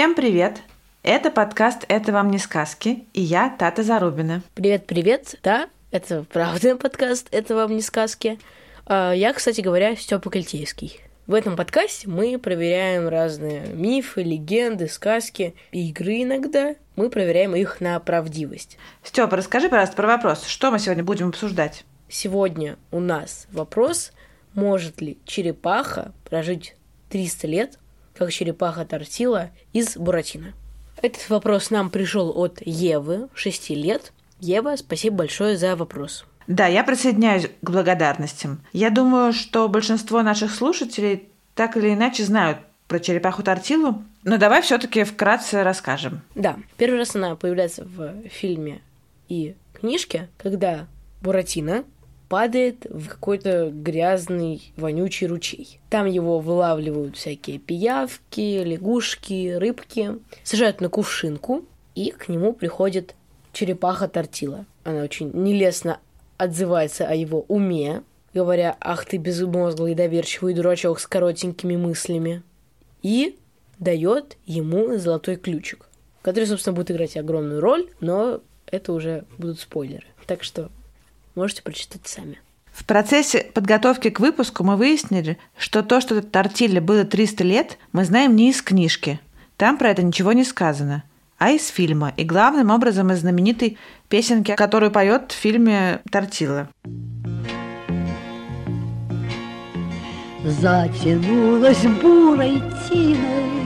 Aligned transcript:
Всем 0.00 0.14
привет! 0.14 0.62
Это 1.02 1.30
подкаст 1.30 1.84
«Это 1.88 2.10
вам 2.10 2.30
не 2.30 2.38
сказки» 2.38 3.04
и 3.12 3.20
я, 3.20 3.50
Тата 3.50 3.82
Зарубина. 3.82 4.42
Привет-привет, 4.54 5.34
да, 5.42 5.68
это 5.90 6.24
правда 6.32 6.74
подкаст, 6.74 7.28
это 7.32 7.54
вам 7.54 7.76
не 7.76 7.82
сказки. 7.82 8.38
А, 8.86 9.12
Я, 9.12 9.34
кстати 9.34 9.60
говоря, 9.60 9.94
Степа 9.96 10.30
Кольтейский. 10.30 11.00
В 11.26 11.34
этом 11.34 11.54
подкасте 11.54 12.08
мы 12.08 12.38
проверяем 12.38 13.08
разные 13.08 13.66
мифы, 13.74 14.22
легенды, 14.22 14.88
сказки, 14.88 15.54
игры 15.70 16.22
иногда. 16.22 16.76
Мы 16.96 17.10
проверяем 17.10 17.54
их 17.54 17.82
на 17.82 18.00
правдивость. 18.00 18.78
Степа, 19.02 19.36
расскажи, 19.36 19.68
пожалуйста, 19.68 19.96
про 19.96 20.06
вопрос. 20.06 20.46
Что 20.46 20.70
мы 20.70 20.78
сегодня 20.78 21.04
будем 21.04 21.28
обсуждать? 21.28 21.84
Сегодня 22.08 22.78
у 22.90 23.00
нас 23.00 23.46
вопрос, 23.52 24.12
может 24.54 25.02
ли 25.02 25.18
черепаха 25.26 26.14
прожить 26.24 26.74
300 27.10 27.46
лет, 27.46 27.78
как 28.14 28.32
черепаха 28.32 28.84
Тортила 28.84 29.50
из 29.72 29.96
Буратино. 29.96 30.52
Этот 31.02 31.28
вопрос 31.30 31.70
нам 31.70 31.90
пришел 31.90 32.32
от 32.36 32.60
Евы, 32.64 33.28
6 33.34 33.70
лет. 33.70 34.12
Ева, 34.38 34.76
спасибо 34.76 35.16
большое 35.18 35.56
за 35.56 35.76
вопрос. 35.76 36.24
Да, 36.46 36.66
я 36.66 36.82
присоединяюсь 36.84 37.48
к 37.62 37.70
благодарностям. 37.70 38.60
Я 38.72 38.90
думаю, 38.90 39.32
что 39.32 39.68
большинство 39.68 40.22
наших 40.22 40.52
слушателей 40.52 41.28
так 41.54 41.76
или 41.76 41.94
иначе 41.94 42.24
знают 42.24 42.58
про 42.88 42.98
черепаху 42.98 43.42
Тортилу, 43.42 44.02
но 44.24 44.36
давай 44.36 44.62
все-таки 44.62 45.04
вкратце 45.04 45.62
расскажем. 45.62 46.22
Да, 46.34 46.56
первый 46.76 46.98
раз 46.98 47.14
она 47.14 47.36
появляется 47.36 47.84
в 47.84 48.28
фильме 48.28 48.80
и 49.28 49.54
книжке, 49.72 50.28
когда 50.38 50.86
Буратино 51.22 51.84
падает 52.30 52.86
в 52.88 53.08
какой-то 53.08 53.70
грязный, 53.72 54.72
вонючий 54.76 55.26
ручей. 55.26 55.80
Там 55.90 56.06
его 56.06 56.38
вылавливают 56.38 57.16
всякие 57.16 57.58
пиявки, 57.58 58.62
лягушки, 58.62 59.54
рыбки, 59.54 60.16
сажают 60.44 60.80
на 60.80 60.88
кувшинку, 60.88 61.64
и 61.96 62.12
к 62.12 62.28
нему 62.28 62.52
приходит 62.52 63.16
черепаха 63.52 64.06
Тортила. 64.06 64.64
Она 64.84 65.02
очень 65.02 65.32
нелестно 65.34 65.98
отзывается 66.38 67.04
о 67.04 67.16
его 67.16 67.44
уме, 67.48 68.04
говоря, 68.32 68.76
ах 68.80 69.06
ты 69.06 69.16
безмозглый, 69.16 69.96
доверчивый 69.96 70.54
дурачок 70.54 71.00
с 71.00 71.08
коротенькими 71.08 71.74
мыслями, 71.74 72.44
и 73.02 73.36
дает 73.80 74.36
ему 74.46 74.96
золотой 74.98 75.34
ключик, 75.34 75.88
который, 76.22 76.44
собственно, 76.44 76.76
будет 76.76 76.92
играть 76.92 77.16
огромную 77.16 77.60
роль, 77.60 77.88
но 78.00 78.40
это 78.66 78.92
уже 78.92 79.24
будут 79.36 79.58
спойлеры. 79.58 80.06
Так 80.28 80.44
что 80.44 80.70
можете 81.34 81.62
прочитать 81.62 82.06
сами. 82.06 82.40
В 82.72 82.84
процессе 82.84 83.44
подготовки 83.52 84.10
к 84.10 84.20
выпуску 84.20 84.64
мы 84.64 84.76
выяснили, 84.76 85.38
что 85.58 85.82
то, 85.82 86.00
что 86.00 86.22
Тортилле 86.22 86.80
было 86.80 87.04
300 87.04 87.44
лет, 87.44 87.78
мы 87.92 88.04
знаем 88.04 88.36
не 88.36 88.50
из 88.50 88.62
книжки. 88.62 89.20
Там 89.56 89.76
про 89.76 89.90
это 89.90 90.02
ничего 90.02 90.32
не 90.32 90.44
сказано, 90.44 91.02
а 91.38 91.50
из 91.50 91.68
фильма. 91.68 92.12
И 92.16 92.24
главным 92.24 92.70
образом 92.70 93.12
из 93.12 93.20
знаменитой 93.20 93.76
песенки, 94.08 94.54
которую 94.54 94.90
поет 94.90 95.32
в 95.32 95.34
фильме 95.34 96.00
Тортилла. 96.10 96.68
Затянулась 100.44 101.82
бурой 102.00 102.62
тиной 102.88 103.60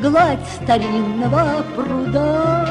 Гладь 0.00 0.46
старинного 0.62 1.64
пруда. 1.74 2.68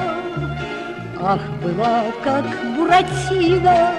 Ах, 1.19 1.41
была 1.63 2.05
как 2.23 2.45
Буратино, 2.75 3.93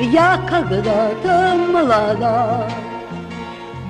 Я 0.00 0.38
когда-то 0.48 1.56
молода. 1.70 2.66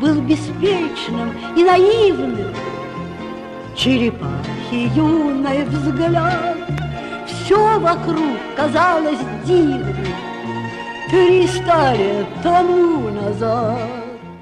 Был 0.01 0.21
беспечным 0.23 1.33
и 1.57 1.63
наивным, 1.63 2.53
Черепахи 3.77 4.91
юный 4.95 5.65
взгляд, 5.65 6.57
Все 7.27 7.79
вокруг 7.79 8.39
казалось 8.57 9.21
дивным 9.45 9.97
Триста 11.11 11.95
лет 11.95 12.27
тому 12.43 13.11
назад. 13.11 13.79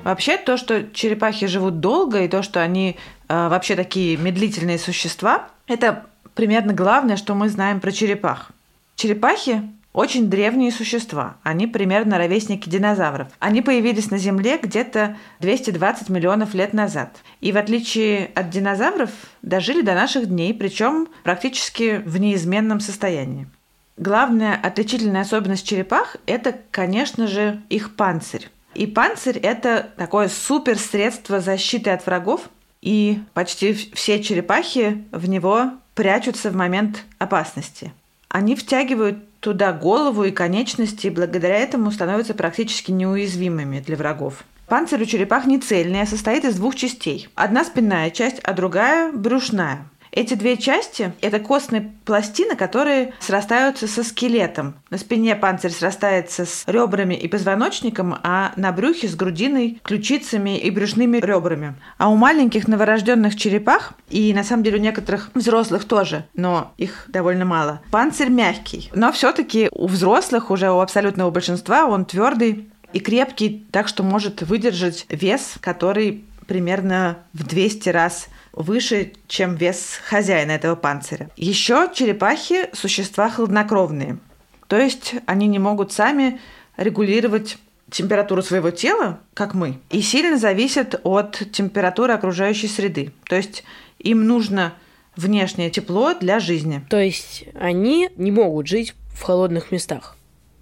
Вообще, 0.04 0.38
то, 0.38 0.56
что 0.56 0.84
черепахи 0.92 1.46
живут 1.46 1.80
долго, 1.80 2.22
и 2.22 2.28
то, 2.28 2.42
что 2.42 2.62
они 2.62 2.96
э, 3.28 3.48
вообще 3.48 3.76
такие 3.76 4.16
медлительные 4.16 4.78
существа, 4.78 5.48
это 5.66 6.06
примерно 6.34 6.72
главное, 6.72 7.16
что 7.16 7.34
мы 7.34 7.48
знаем 7.48 7.80
про 7.80 7.92
черепах. 7.92 8.52
Черепахи 8.96 9.62
очень 9.98 10.30
древние 10.30 10.70
существа. 10.70 11.38
Они 11.42 11.66
примерно 11.66 12.18
ровесники 12.18 12.68
динозавров. 12.68 13.26
Они 13.40 13.62
появились 13.62 14.12
на 14.12 14.18
Земле 14.18 14.60
где-то 14.62 15.16
220 15.40 16.08
миллионов 16.08 16.54
лет 16.54 16.72
назад. 16.72 17.16
И 17.40 17.50
в 17.50 17.56
отличие 17.56 18.30
от 18.36 18.48
динозавров, 18.48 19.10
дожили 19.42 19.80
до 19.80 19.94
наших 19.94 20.26
дней, 20.26 20.54
причем 20.54 21.08
практически 21.24 22.00
в 22.06 22.20
неизменном 22.20 22.78
состоянии. 22.78 23.48
Главная 23.96 24.54
отличительная 24.54 25.22
особенность 25.22 25.66
черепах– 25.66 26.16
это, 26.26 26.54
конечно 26.70 27.26
же, 27.26 27.60
их 27.68 27.96
панцирь. 27.96 28.50
И 28.74 28.86
панцирь– 28.86 29.38
это 29.42 29.90
такое 29.96 30.28
супер 30.28 30.78
средство 30.78 31.40
защиты 31.40 31.90
от 31.90 32.06
врагов, 32.06 32.42
и 32.82 33.18
почти 33.34 33.72
все 33.72 34.22
черепахи 34.22 35.04
в 35.10 35.28
него 35.28 35.72
прячутся 35.96 36.50
в 36.50 36.54
момент 36.54 37.04
опасности. 37.18 37.92
Они 38.28 38.54
втягивают 38.54 39.27
туда 39.40 39.72
голову 39.72 40.24
и 40.24 40.30
конечности, 40.30 41.06
и 41.06 41.10
благодаря 41.10 41.56
этому 41.56 41.90
становятся 41.90 42.34
практически 42.34 42.90
неуязвимыми 42.90 43.80
для 43.80 43.96
врагов. 43.96 44.44
Панцирь 44.68 45.02
у 45.02 45.06
черепах 45.06 45.46
не 45.46 45.58
цельный, 45.58 46.02
а 46.02 46.06
состоит 46.06 46.44
из 46.44 46.56
двух 46.56 46.74
частей. 46.74 47.28
Одна 47.34 47.64
спинная 47.64 48.10
часть, 48.10 48.40
а 48.40 48.52
другая 48.52 49.12
брюшная. 49.12 49.88
Эти 50.10 50.34
две 50.34 50.56
части– 50.56 51.12
это 51.20 51.38
костные 51.38 51.92
пластины, 52.04 52.56
которые 52.56 53.12
срастаются 53.20 53.86
со 53.86 54.02
скелетом. 54.02 54.74
На 54.90 54.98
спине 54.98 55.36
панцирь 55.36 55.70
срастается 55.70 56.44
с 56.44 56.64
ребрами 56.66 57.14
и 57.14 57.28
позвоночником, 57.28 58.16
а 58.22 58.52
на 58.56 58.72
брюхе 58.72 59.08
с 59.08 59.14
грудиной, 59.14 59.80
ключицами 59.82 60.58
и 60.58 60.70
брюшными 60.70 61.18
ребрами. 61.18 61.74
А 61.98 62.08
у 62.08 62.16
маленьких 62.16 62.68
новорожденных 62.68 63.36
черепах, 63.36 63.94
и 64.08 64.32
на 64.34 64.44
самом 64.44 64.62
деле 64.62 64.78
у 64.78 64.82
некоторых 64.82 65.30
взрослых 65.34 65.84
тоже, 65.84 66.24
но 66.34 66.72
их 66.78 67.04
довольно 67.08 67.44
мало, 67.44 67.80
панцирь 67.90 68.30
мягкий. 68.30 68.90
Но 68.94 69.12
все-таки 69.12 69.68
у 69.72 69.86
взрослых, 69.86 70.50
уже 70.50 70.70
у 70.70 70.80
абсолютного 70.80 71.30
большинства, 71.30 71.86
он 71.86 72.04
твердый 72.04 72.68
и 72.92 73.00
крепкий, 73.00 73.66
так 73.70 73.88
что 73.88 74.02
может 74.02 74.42
выдержать 74.42 75.06
вес, 75.08 75.54
который 75.60 76.24
примерно 76.46 77.18
в 77.34 77.46
200 77.46 77.90
раз 77.90 78.28
выше, 78.58 79.12
чем 79.28 79.54
вес 79.54 80.00
хозяина 80.04 80.50
этого 80.50 80.74
панциря. 80.74 81.30
Еще 81.36 81.88
черепахи– 81.94 82.68
существа 82.72 83.30
хладнокровные. 83.30 84.18
То 84.66 84.76
есть 84.76 85.14
они 85.26 85.46
не 85.46 85.60
могут 85.60 85.92
сами 85.92 86.40
регулировать 86.76 87.56
температуру 87.90 88.42
своего 88.42 88.70
тела, 88.70 89.20
как 89.32 89.54
мы, 89.54 89.78
и 89.90 90.02
сильно 90.02 90.36
зависят 90.36 91.00
от 91.04 91.40
температуры 91.52 92.12
окружающей 92.12 92.68
среды. 92.68 93.12
То 93.24 93.36
есть 93.36 93.64
им 93.98 94.26
нужно 94.26 94.74
внешнее 95.16 95.70
тепло 95.70 96.14
для 96.14 96.38
жизни. 96.40 96.82
То 96.90 96.98
есть 96.98 97.44
они 97.58 98.10
не 98.16 98.30
могут 98.30 98.66
жить 98.66 98.94
в 99.14 99.22
холодных 99.22 99.70
местах. 99.72 100.17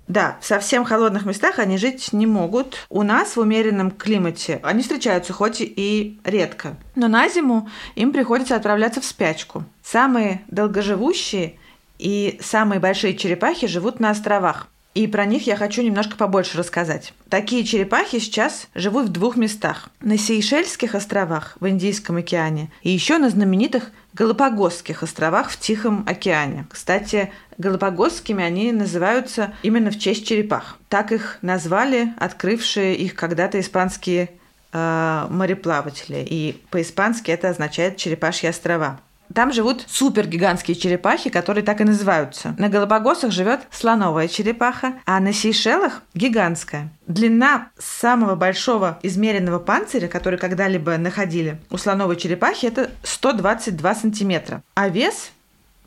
Да, 0.08 0.38
в 0.40 0.46
совсем 0.46 0.84
холодных 0.84 1.26
местах 1.26 1.58
они 1.58 1.78
жить 1.78 2.12
не 2.12 2.26
могут. 2.26 2.86
У 2.88 3.02
нас 3.02 3.36
в 3.36 3.40
умеренном 3.40 3.90
климате 3.90 4.60
они 4.62 4.82
встречаются 4.82 5.32
хоть 5.32 5.60
и 5.60 6.20
редко. 6.24 6.76
Но 6.94 7.08
на 7.08 7.28
зиму 7.28 7.68
им 7.96 8.12
приходится 8.12 8.56
отправляться 8.56 9.00
в 9.00 9.04
спячку. 9.04 9.64
Самые 9.82 10.42
долгоживущие 10.48 11.58
и 11.98 12.38
самые 12.42 12.78
большие 12.78 13.16
черепахи 13.16 13.66
живут 13.66 14.00
на 14.00 14.10
островах. 14.10 14.68
И 14.94 15.06
про 15.08 15.26
них 15.26 15.46
я 15.46 15.56
хочу 15.56 15.82
немножко 15.82 16.16
побольше 16.16 16.56
рассказать. 16.56 17.12
Такие 17.28 17.64
черепахи 17.64 18.18
сейчас 18.18 18.68
живут 18.74 19.08
в 19.08 19.12
двух 19.12 19.36
местах. 19.36 19.90
На 20.00 20.16
Сейшельских 20.16 20.94
островах 20.94 21.58
в 21.60 21.68
Индийском 21.68 22.16
океане 22.16 22.70
и 22.82 22.90
еще 22.90 23.18
на 23.18 23.28
знаменитых 23.28 23.90
Галапагосских 24.16 25.02
островах 25.02 25.50
в 25.50 25.60
Тихом 25.60 26.02
океане. 26.08 26.66
Кстати, 26.70 27.30
Галапагосскими 27.58 28.42
они 28.42 28.72
называются 28.72 29.52
именно 29.62 29.90
в 29.90 29.98
честь 29.98 30.26
черепах. 30.26 30.78
Так 30.88 31.12
их 31.12 31.36
назвали 31.42 32.14
открывшие 32.16 32.94
их 32.96 33.14
когда-то 33.14 33.60
испанские 33.60 34.30
э, 34.72 35.26
мореплаватели. 35.28 36.26
И 36.26 36.62
по-испански 36.70 37.30
это 37.30 37.50
означает 37.50 37.98
черепашьи 37.98 38.48
острова. 38.48 39.00
Там 39.36 39.52
живут 39.52 39.84
супергигантские 39.86 40.74
черепахи, 40.74 41.28
которые 41.28 41.62
так 41.62 41.82
и 41.82 41.84
называются. 41.84 42.54
На 42.56 42.70
Галапагосах 42.70 43.32
живет 43.32 43.60
слоновая 43.70 44.28
черепаха, 44.28 44.94
а 45.04 45.20
на 45.20 45.34
Сейшелах– 45.34 46.00
гигантская. 46.14 46.88
Длина 47.06 47.68
самого 47.76 48.34
большого 48.34 48.98
измеренного 49.02 49.58
панциря, 49.58 50.08
который 50.08 50.38
когда-либо 50.38 50.96
находили 50.96 51.58
у 51.70 51.76
слоновой 51.76 52.16
черепахи, 52.16 52.64
это 52.64 52.90
122 53.02 53.94
сантиметра. 53.96 54.62
А 54.74 54.88
вес 54.88 55.32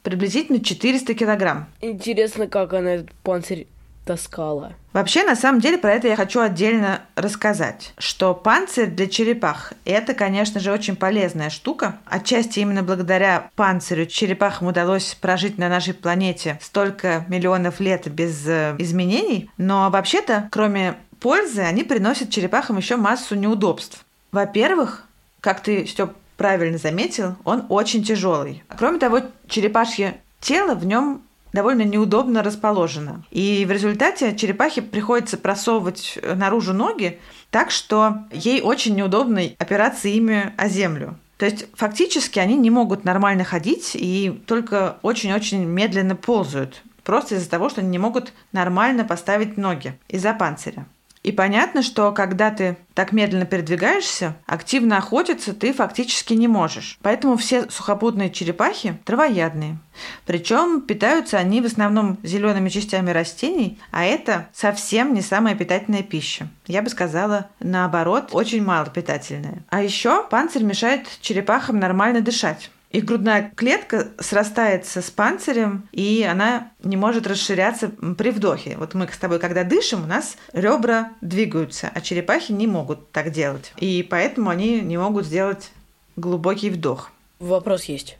приблизительно 0.03 0.63
400 0.63 1.15
килограмм. 1.15 1.65
Интересно, 1.81 2.45
как 2.45 2.73
она 2.73 2.91
этот 2.91 3.11
панцирь 3.23 3.65
таскала. 4.05 4.73
Вообще, 4.93 5.23
на 5.23 5.35
самом 5.35 5.61
деле, 5.61 5.77
про 5.77 5.93
это 5.93 6.07
я 6.07 6.15
хочу 6.15 6.39
отдельно 6.39 7.01
рассказать, 7.15 7.93
что 7.97 8.33
панцирь 8.33 8.87
для 8.87 9.07
черепах– 9.07 9.73
это, 9.85 10.13
конечно 10.13 10.59
же, 10.59 10.71
очень 10.71 10.95
полезная 10.95 11.49
штука. 11.49 11.99
Отчасти 12.05 12.59
именно 12.59 12.81
благодаря 12.81 13.51
панцирю 13.55 14.07
черепахам 14.07 14.67
удалось 14.67 15.15
прожить 15.15 15.57
на 15.57 15.69
нашей 15.69 15.93
планете 15.93 16.59
столько 16.61 17.25
миллионов 17.27 17.79
лет 17.79 18.07
без 18.11 18.47
э, 18.47 18.75
изменений. 18.79 19.49
Но 19.57 19.89
вообще-то, 19.91 20.49
кроме 20.51 20.95
пользы, 21.19 21.61
они 21.61 21.83
приносят 21.83 22.31
черепахам 22.31 22.77
еще 22.77 22.95
массу 22.95 23.35
неудобств. 23.35 24.03
Во-первых, 24.31 25.05
как 25.39 25.61
ты, 25.61 25.85
Степ, 25.85 26.13
правильно 26.35 26.77
заметил, 26.77 27.35
он 27.43 27.65
очень 27.69 28.03
тяжелый. 28.03 28.63
Кроме 28.77 28.97
того, 28.97 29.21
черепашье 29.47 30.19
тело 30.39 30.73
в 30.73 30.85
нем 30.85 31.21
довольно 31.53 31.83
неудобно 31.83 32.43
расположена. 32.43 33.23
И 33.31 33.65
в 33.65 33.71
результате 33.71 34.35
черепахе 34.35 34.81
приходится 34.81 35.37
просовывать 35.37 36.17
наружу 36.23 36.73
ноги 36.73 37.19
так, 37.49 37.71
что 37.71 38.19
ей 38.31 38.61
очень 38.61 38.95
неудобно 38.95 39.41
опираться 39.57 40.07
ими 40.07 40.53
о 40.57 40.67
землю. 40.67 41.17
То 41.37 41.45
есть 41.45 41.67
фактически 41.73 42.37
они 42.37 42.55
не 42.55 42.69
могут 42.69 43.05
нормально 43.05 43.43
ходить 43.45 43.91
и 43.95 44.41
только 44.45 44.97
очень-очень 45.01 45.63
медленно 45.63 46.15
ползают. 46.15 46.83
Просто 47.03 47.35
из-за 47.35 47.49
того, 47.49 47.69
что 47.69 47.81
они 47.81 47.89
не 47.89 47.97
могут 47.97 48.33
нормально 48.51 49.05
поставить 49.05 49.57
ноги 49.57 49.97
из-за 50.09 50.33
панциря. 50.33 50.85
И 51.21 51.31
понятно, 51.31 51.81
что 51.81 52.12
когда 52.13 52.50
ты 52.50 52.77
так 52.94 53.12
медленно 53.12 53.45
передвигаешься, 53.45 54.36
активно 54.45 54.98
охотиться 54.98 55.54
ты 55.54 55.74
фактически 55.74 56.33
не 56.33 56.48
можешь. 56.48 56.98
Поэтому 57.01 57.36
все 57.36 57.69
сухопутные 57.69 58.30
черепахи 58.30 58.98
травоядные. 59.04 59.77
Причем 60.25 60.81
питаются 60.81 61.38
они 61.38 61.62
в 61.62 61.66
основном 61.66 62.18
зелеными 62.24 62.69
частями 62.69 63.12
растений, 63.12 63.80
а 63.92 64.06
это 64.06 64.48
совсем 64.54 65.13
не 65.13 65.21
самая 65.21 65.56
питательная 65.56 66.04
пища. 66.04 66.48
Я 66.68 66.81
бы 66.81 66.89
сказала, 66.89 67.50
наоборот, 67.60 68.30
очень 68.31 68.63
мало 68.63 68.88
питательная. 68.88 69.63
А 69.69 69.83
еще 69.83 70.25
панцирь 70.30 70.63
мешает 70.63 71.06
черепахам 71.21 71.80
нормально 71.80 72.21
дышать. 72.21 72.71
Их 72.91 73.06
грудная 73.06 73.51
клетка 73.56 74.07
срастается 74.19 75.01
с 75.01 75.12
панцирем, 75.12 75.88
и 75.91 76.24
она 76.24 76.71
не 76.83 76.97
может 76.97 77.27
расширяться 77.27 77.89
при 78.18 78.31
вдохе. 78.31 78.77
Вот 78.77 78.95
мы 78.95 79.07
с 79.07 79.18
тобой, 79.18 79.39
когда 79.39 79.63
дышим, 79.63 80.03
у 80.03 80.07
нас 80.07 80.38
ребра 80.53 81.12
двигаются, 81.21 81.91
а 81.94 82.01
черепахи 82.01 82.51
не 82.51 82.65
могут 82.65 83.12
так 83.12 83.31
делать. 83.31 83.74
И 83.77 84.06
поэтому 84.09 84.50
они 84.50 84.81
не 84.81 84.97
могут 84.97 85.25
сделать 85.25 85.71
глубокий 86.15 86.71
вдох. 86.71 87.12
Вопрос 87.39 87.86
есть. 87.86 88.18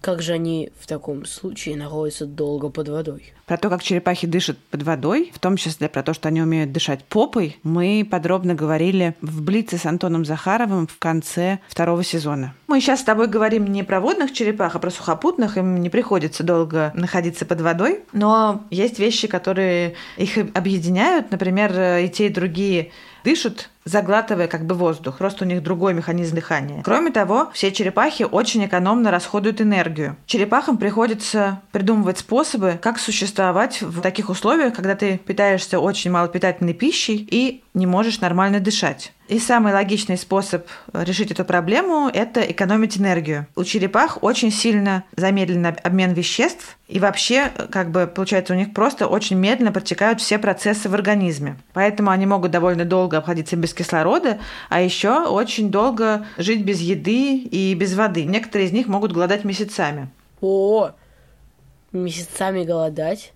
Как 0.00 0.22
же 0.22 0.32
они 0.32 0.70
в 0.78 0.86
таком 0.86 1.24
случае 1.24 1.76
находятся 1.76 2.24
долго 2.26 2.68
под 2.68 2.88
водой? 2.88 3.32
Про 3.46 3.56
то, 3.56 3.68
как 3.68 3.82
черепахи 3.82 4.26
дышат 4.26 4.58
под 4.70 4.82
водой, 4.82 5.32
в 5.34 5.38
том 5.38 5.56
числе 5.56 5.88
про 5.88 6.02
то, 6.02 6.14
что 6.14 6.28
они 6.28 6.40
умеют 6.40 6.70
дышать 6.70 7.04
попой, 7.04 7.58
мы 7.62 8.06
подробно 8.08 8.54
говорили 8.54 9.16
в 9.20 9.42
Блице 9.42 9.76
с 9.76 9.86
Антоном 9.86 10.24
Захаровым 10.24 10.86
в 10.86 10.98
конце 10.98 11.58
второго 11.68 12.04
сезона. 12.04 12.54
Мы 12.68 12.80
сейчас 12.80 13.00
с 13.00 13.04
тобой 13.04 13.26
говорим 13.26 13.66
не 13.66 13.82
про 13.82 14.00
водных 14.00 14.32
черепах, 14.32 14.76
а 14.76 14.78
про 14.78 14.90
сухопутных. 14.90 15.56
Им 15.56 15.80
не 15.80 15.90
приходится 15.90 16.44
долго 16.44 16.92
находиться 16.94 17.44
под 17.46 17.60
водой. 17.60 18.00
Но 18.12 18.64
есть 18.70 18.98
вещи, 18.98 19.26
которые 19.26 19.94
их 20.16 20.36
объединяют. 20.54 21.30
Например, 21.30 21.98
и 21.98 22.08
те, 22.08 22.26
и 22.26 22.30
другие 22.30 22.92
дышат, 23.24 23.70
заглатывая 23.88 24.48
как 24.48 24.64
бы 24.64 24.74
воздух. 24.74 25.18
Просто 25.18 25.44
у 25.44 25.48
них 25.48 25.62
другой 25.62 25.94
механизм 25.94 26.36
дыхания. 26.36 26.82
Кроме 26.82 27.10
того, 27.10 27.50
все 27.52 27.72
черепахи 27.72 28.24
очень 28.24 28.64
экономно 28.64 29.10
расходуют 29.10 29.60
энергию. 29.60 30.16
Черепахам 30.26 30.76
приходится 30.76 31.60
придумывать 31.72 32.18
способы, 32.18 32.78
как 32.80 32.98
существовать 32.98 33.82
в 33.82 34.00
таких 34.00 34.28
условиях, 34.28 34.74
когда 34.74 34.94
ты 34.94 35.18
питаешься 35.18 35.78
очень 35.78 36.10
малопитательной 36.10 36.74
пищей 36.74 37.26
и 37.30 37.62
не 37.74 37.86
можешь 37.86 38.20
нормально 38.20 38.60
дышать. 38.60 39.12
И 39.28 39.38
самый 39.38 39.74
логичный 39.74 40.16
способ 40.16 40.66
решить 40.92 41.30
эту 41.30 41.44
проблему– 41.44 42.10
это 42.12 42.40
экономить 42.40 42.96
энергию. 42.98 43.46
У 43.56 43.64
черепах 43.64 44.22
очень 44.22 44.50
сильно 44.50 45.04
замедленный 45.16 45.70
обмен 45.70 46.14
веществ, 46.14 46.78
и 46.88 46.98
вообще, 46.98 47.52
как 47.70 47.90
бы, 47.90 48.06
получается, 48.06 48.54
у 48.54 48.56
них 48.56 48.72
просто 48.72 49.06
очень 49.06 49.36
медленно 49.36 49.70
протекают 49.70 50.22
все 50.22 50.38
процессы 50.38 50.88
в 50.88 50.94
организме. 50.94 51.56
Поэтому 51.74 52.10
они 52.10 52.24
могут 52.24 52.50
довольно 52.50 52.86
долго 52.86 53.18
обходиться 53.18 53.56
без 53.56 53.74
кислорода, 53.78 54.38
а 54.68 54.80
еще 54.82 55.26
очень 55.26 55.70
долго 55.70 56.26
жить 56.36 56.64
без 56.64 56.80
еды 56.80 57.36
и 57.38 57.74
без 57.74 57.94
воды. 57.94 58.24
Некоторые 58.24 58.68
из 58.68 58.72
них 58.72 58.88
могут 58.88 59.12
голодать 59.12 59.44
месяцами. 59.44 60.08
О, 60.40 60.90
месяцами 61.92 62.64
голодать? 62.64 63.32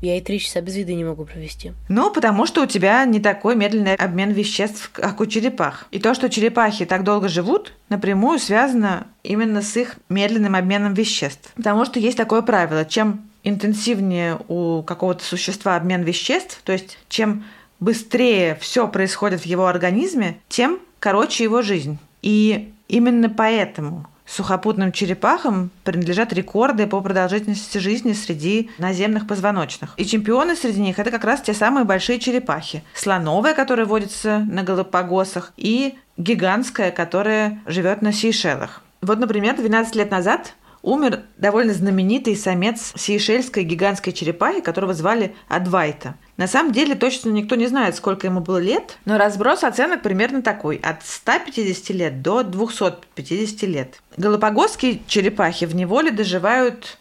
Я 0.00 0.18
и 0.18 0.20
три 0.20 0.38
часа 0.38 0.60
без 0.60 0.76
еды 0.76 0.94
не 0.94 1.04
могу 1.04 1.24
провести. 1.24 1.72
Ну, 1.88 2.10
потому 2.10 2.44
что 2.46 2.62
у 2.62 2.66
тебя 2.66 3.04
не 3.06 3.20
такой 3.20 3.56
медленный 3.56 3.94
обмен 3.94 4.32
веществ, 4.32 4.90
как 4.92 5.20
у 5.20 5.26
черепах. 5.26 5.86
И 5.92 5.98
то, 5.98 6.14
что 6.14 6.28
черепахи 6.28 6.84
так 6.84 7.04
долго 7.04 7.28
живут, 7.28 7.72
напрямую 7.88 8.38
связано 8.38 9.06
именно 9.22 9.62
с 9.62 9.76
их 9.78 9.96
медленным 10.10 10.56
обменом 10.56 10.92
веществ. 10.92 11.52
Потому 11.56 11.86
что 11.86 12.00
есть 12.00 12.18
такое 12.18 12.42
правило, 12.42 12.84
чем 12.84 13.30
интенсивнее 13.44 14.38
у 14.48 14.82
какого-то 14.82 15.24
существа 15.24 15.76
обмен 15.76 16.02
веществ, 16.02 16.60
то 16.64 16.72
есть 16.72 16.98
чем 17.08 17.44
быстрее 17.80 18.56
все 18.60 18.88
происходит 18.88 19.40
в 19.40 19.46
его 19.46 19.66
организме, 19.66 20.38
тем 20.48 20.78
короче 20.98 21.44
его 21.44 21.62
жизнь. 21.62 21.98
И 22.22 22.72
именно 22.88 23.28
поэтому 23.28 24.06
Сухопутным 24.26 24.90
черепахам 24.90 25.70
принадлежат 25.84 26.32
рекорды 26.32 26.86
по 26.86 27.00
продолжительности 27.02 27.76
жизни 27.76 28.14
среди 28.14 28.70
наземных 28.78 29.26
позвоночных. 29.26 29.92
И 29.98 30.06
чемпионы 30.06 30.56
среди 30.56 30.80
них 30.80 30.98
это 30.98 31.10
как 31.10 31.24
раз 31.24 31.42
те 31.42 31.52
самые 31.52 31.84
большие 31.84 32.18
черепахи. 32.18 32.82
Слоновая, 32.94 33.54
которая 33.54 33.84
водится 33.84 34.38
на 34.50 34.62
Галапагосах, 34.62 35.52
и 35.58 35.94
гигантская, 36.16 36.90
которая 36.90 37.60
живет 37.66 38.00
на 38.00 38.12
Сейшелах. 38.12 38.80
Вот, 39.02 39.18
например, 39.18 39.56
12 39.56 39.94
лет 39.94 40.10
назад 40.10 40.54
умер 40.84 41.22
довольно 41.38 41.72
знаменитый 41.72 42.36
самец 42.36 42.92
сейшельской 42.94 43.64
гигантской 43.64 44.12
черепахи, 44.12 44.60
которого 44.60 44.92
звали 44.92 45.34
Адвайта. 45.48 46.14
На 46.36 46.46
самом 46.46 46.72
деле 46.72 46.94
точно 46.94 47.30
никто 47.30 47.56
не 47.56 47.66
знает, 47.66 47.96
сколько 47.96 48.26
ему 48.26 48.40
было 48.40 48.58
лет, 48.58 48.98
но 49.06 49.16
разброс 49.16 49.64
оценок 49.64 50.02
примерно 50.02 50.42
такой– 50.42 50.76
от 50.82 51.04
150 51.04 51.90
лет 51.90 52.22
до 52.22 52.42
250 52.42 53.62
лет. 53.62 54.02
Галапагосские 54.16 55.00
черепахи 55.06 55.64
в 55.64 55.74
неволе 55.74 56.10
доживают 56.10 56.98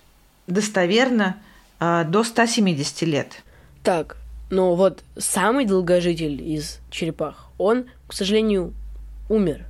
достоверно 0.47 1.37
э, 1.79 2.05
до 2.07 2.23
170 2.23 3.01
лет. 3.03 3.43
Так, 3.83 4.17
ну 4.49 4.75
вот 4.75 5.03
самый 5.17 5.65
долгожитель 5.65 6.41
из 6.41 6.79
черепах, 6.89 7.49
он, 7.57 7.87
к 8.07 8.13
сожалению, 8.13 8.73
умер 9.29 9.65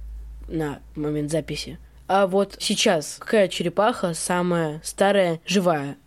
на 0.48 0.80
момент 0.96 1.32
записи. 1.32 1.80
А 2.16 2.28
вот 2.28 2.58
сейчас 2.60 3.16
какая 3.18 3.48
черепаха 3.48 4.14
самая 4.14 4.82
старая 4.84 5.42
живая 5.48 5.98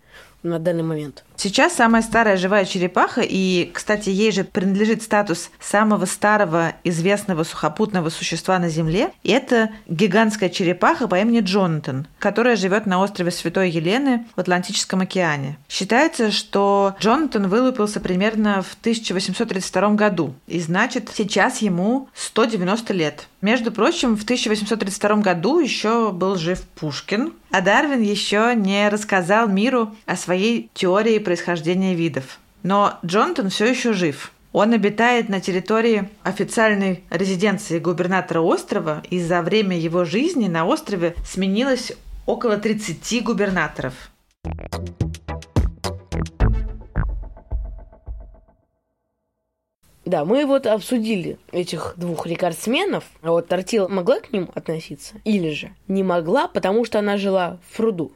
на 0.44 0.60
данный 0.60 0.84
момент? 0.84 1.24
Сейчас 1.36 1.74
самая 1.74 2.02
старая 2.02 2.36
живая 2.36 2.64
черепаха, 2.64 3.20
и, 3.22 3.70
кстати, 3.72 4.08
ей 4.08 4.32
же 4.32 4.42
принадлежит 4.44 5.02
статус 5.02 5.50
самого 5.60 6.06
старого 6.06 6.74
известного 6.82 7.44
сухопутного 7.44 8.08
существа 8.08 8.58
на 8.58 8.70
Земле. 8.70 9.10
И 9.22 9.32
это 9.32 9.70
гигантская 9.86 10.48
черепаха 10.48 11.08
по 11.08 11.18
имени 11.18 11.40
Джонатан, 11.40 12.06
которая 12.18 12.56
живет 12.56 12.86
на 12.86 13.00
острове 13.00 13.30
Святой 13.30 13.70
Елены 13.70 14.26
в 14.34 14.40
Атлантическом 14.40 15.02
океане. 15.02 15.58
Считается, 15.68 16.30
что 16.30 16.94
Джонатан 17.00 17.48
вылупился 17.48 18.00
примерно 18.00 18.62
в 18.62 18.74
1832 18.80 19.90
году, 19.90 20.34
и 20.46 20.58
значит, 20.58 21.10
сейчас 21.14 21.58
ему 21.58 22.08
190 22.14 22.94
лет. 22.94 23.28
Между 23.42 23.70
прочим, 23.70 24.16
в 24.16 24.24
1832 24.24 25.16
году 25.16 25.60
еще 25.60 26.10
был 26.12 26.36
жив 26.36 26.62
Пушкин, 26.74 27.32
а 27.50 27.60
Дарвин 27.60 28.02
еще 28.02 28.54
не 28.56 28.88
рассказал 28.88 29.48
миру 29.48 29.94
о 30.04 30.16
своей 30.16 30.68
теории 30.74 31.18
происхождения 31.26 31.96
видов. 31.96 32.38
Но 32.62 33.00
Джонатан 33.04 33.50
все 33.50 33.66
еще 33.66 33.92
жив. 33.92 34.30
Он 34.52 34.72
обитает 34.72 35.28
на 35.28 35.40
территории 35.40 36.08
официальной 36.22 37.02
резиденции 37.10 37.80
губернатора 37.80 38.40
острова, 38.42 39.02
и 39.10 39.20
за 39.20 39.42
время 39.42 39.76
его 39.76 40.04
жизни 40.04 40.46
на 40.46 40.64
острове 40.64 41.16
сменилось 41.26 41.92
около 42.26 42.58
30 42.58 43.24
губернаторов. 43.24 43.94
Да, 50.04 50.24
мы 50.24 50.46
вот 50.46 50.68
обсудили 50.68 51.38
этих 51.50 51.94
двух 51.96 52.28
рекордсменов. 52.28 53.02
А 53.22 53.32
вот 53.32 53.48
Тортила 53.48 53.88
могла 53.88 54.20
к 54.20 54.32
ним 54.32 54.48
относиться? 54.54 55.16
Или 55.24 55.50
же 55.50 55.72
не 55.88 56.04
могла, 56.04 56.46
потому 56.46 56.84
что 56.84 57.00
она 57.00 57.16
жила 57.16 57.58
в 57.68 57.76
пруду? 57.76 58.12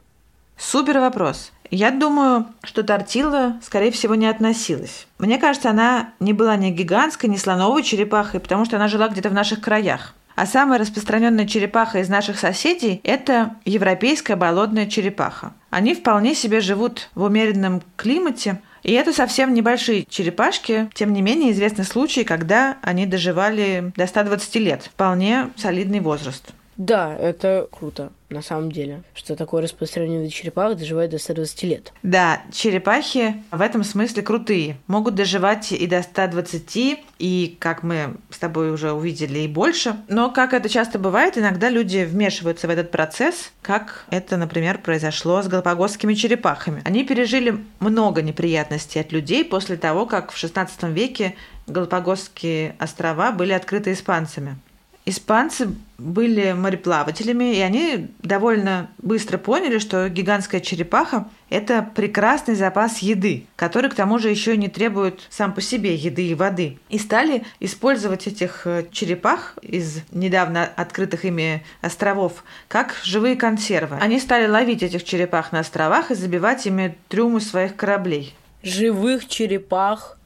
Супер 0.61 0.99
вопрос. 0.99 1.51
Я 1.71 1.89
думаю, 1.89 2.45
что 2.61 2.83
Тортила, 2.83 3.57
скорее 3.63 3.89
всего, 3.89 4.13
не 4.13 4.27
относилась. 4.27 5.07
Мне 5.17 5.39
кажется, 5.39 5.71
она 5.71 6.13
не 6.19 6.33
была 6.33 6.55
ни 6.55 6.69
гигантской, 6.69 7.29
ни 7.29 7.37
слоновой 7.37 7.81
черепахой, 7.81 8.39
потому 8.39 8.65
что 8.65 8.75
она 8.75 8.87
жила 8.87 9.07
где-то 9.09 9.29
в 9.29 9.33
наших 9.33 9.59
краях. 9.59 10.13
А 10.35 10.45
самая 10.45 10.77
распространенная 10.77 11.47
черепаха 11.47 11.99
из 11.99 12.09
наших 12.09 12.37
соседей– 12.37 13.01
это 13.03 13.55
европейская 13.65 14.35
болотная 14.35 14.85
черепаха. 14.85 15.53
Они 15.71 15.95
вполне 15.95 16.35
себе 16.35 16.61
живут 16.61 17.09
в 17.15 17.23
умеренном 17.23 17.81
климате, 17.95 18.61
и 18.83 18.93
это 18.93 19.13
совсем 19.13 19.55
небольшие 19.55 20.05
черепашки. 20.07 20.89
Тем 20.93 21.11
не 21.11 21.23
менее, 21.23 21.53
известны 21.53 21.83
случаи, 21.83 22.21
когда 22.21 22.77
они 22.83 23.07
доживали 23.07 23.91
до 23.95 24.05
120 24.05 24.55
лет. 24.57 24.83
Вполне 24.83 25.49
солидный 25.57 26.01
возраст. 26.01 26.53
Да, 26.77 27.15
это 27.15 27.67
круто, 27.71 28.11
на 28.29 28.41
самом 28.41 28.71
деле, 28.71 29.03
что 29.13 29.35
такое 29.35 29.61
распространение 29.61 30.29
черепах 30.29 30.77
доживает 30.77 31.11
до 31.11 31.19
120 31.19 31.63
лет. 31.63 31.93
Да, 32.01 32.41
черепахи 32.51 33.43
в 33.51 33.61
этом 33.61 33.83
смысле 33.83 34.23
крутые. 34.23 34.77
Могут 34.87 35.15
доживать 35.15 35.71
и 35.71 35.85
до 35.85 36.01
120, 36.01 37.03
и, 37.19 37.57
как 37.59 37.83
мы 37.83 38.15
с 38.29 38.39
тобой 38.39 38.71
уже 38.71 38.93
увидели, 38.93 39.39
и 39.39 39.47
больше. 39.47 39.95
Но, 40.07 40.31
как 40.31 40.53
это 40.53 40.69
часто 40.69 40.97
бывает, 40.97 41.37
иногда 41.37 41.69
люди 41.69 42.07
вмешиваются 42.09 42.67
в 42.67 42.69
этот 42.69 42.89
процесс, 42.89 43.51
как 43.61 44.05
это, 44.09 44.37
например, 44.37 44.79
произошло 44.79 45.41
с 45.41 45.47
галапагосскими 45.47 46.13
черепахами. 46.13 46.81
Они 46.85 47.03
пережили 47.03 47.63
много 47.79 48.21
неприятностей 48.21 48.99
от 48.99 49.11
людей 49.11 49.43
после 49.43 49.75
того, 49.75 50.05
как 50.05 50.31
в 50.31 50.41
XVI 50.41 50.67
веке 50.91 51.35
Галапагосские 51.67 52.75
острова 52.79 53.31
были 53.31 53.53
открыты 53.53 53.93
испанцами. 53.93 54.57
Испанцы 55.05 55.69
были 55.97 56.53
мореплавателями, 56.53 57.55
и 57.55 57.59
они 57.59 58.09
довольно 58.19 58.89
быстро 58.99 59.37
поняли, 59.37 59.79
что 59.79 60.09
гигантская 60.09 60.61
черепаха– 60.61 61.27
это 61.49 61.87
прекрасный 61.95 62.55
запас 62.55 62.99
еды, 62.99 63.45
который 63.55 63.89
к 63.89 63.95
тому 63.95 64.19
же 64.19 64.29
еще 64.29 64.57
не 64.57 64.67
требует 64.67 65.21
сам 65.29 65.53
по 65.53 65.61
себе 65.61 65.95
еды 65.95 66.27
и 66.27 66.35
воды. 66.35 66.77
И 66.89 66.99
стали 66.99 67.43
использовать 67.59 68.27
этих 68.27 68.67
э, 68.67 68.85
черепах 68.91 69.57
из 69.61 70.01
недавно 70.11 70.65
открытых 70.65 71.25
ими 71.25 71.63
островов 71.81 72.43
как 72.67 72.95
живые 73.03 73.35
консервы. 73.35 73.97
Они 73.99 74.19
стали 74.19 74.47
ловить 74.47 74.83
этих 74.83 75.03
черепах 75.03 75.51
на 75.51 75.59
островах 75.59 76.11
и 76.11 76.15
забивать 76.15 76.65
ими 76.67 76.97
трюмы 77.09 77.41
своих 77.41 77.75
кораблей. 77.75 78.35
Живых 78.61 79.27
черепах? 79.27 80.19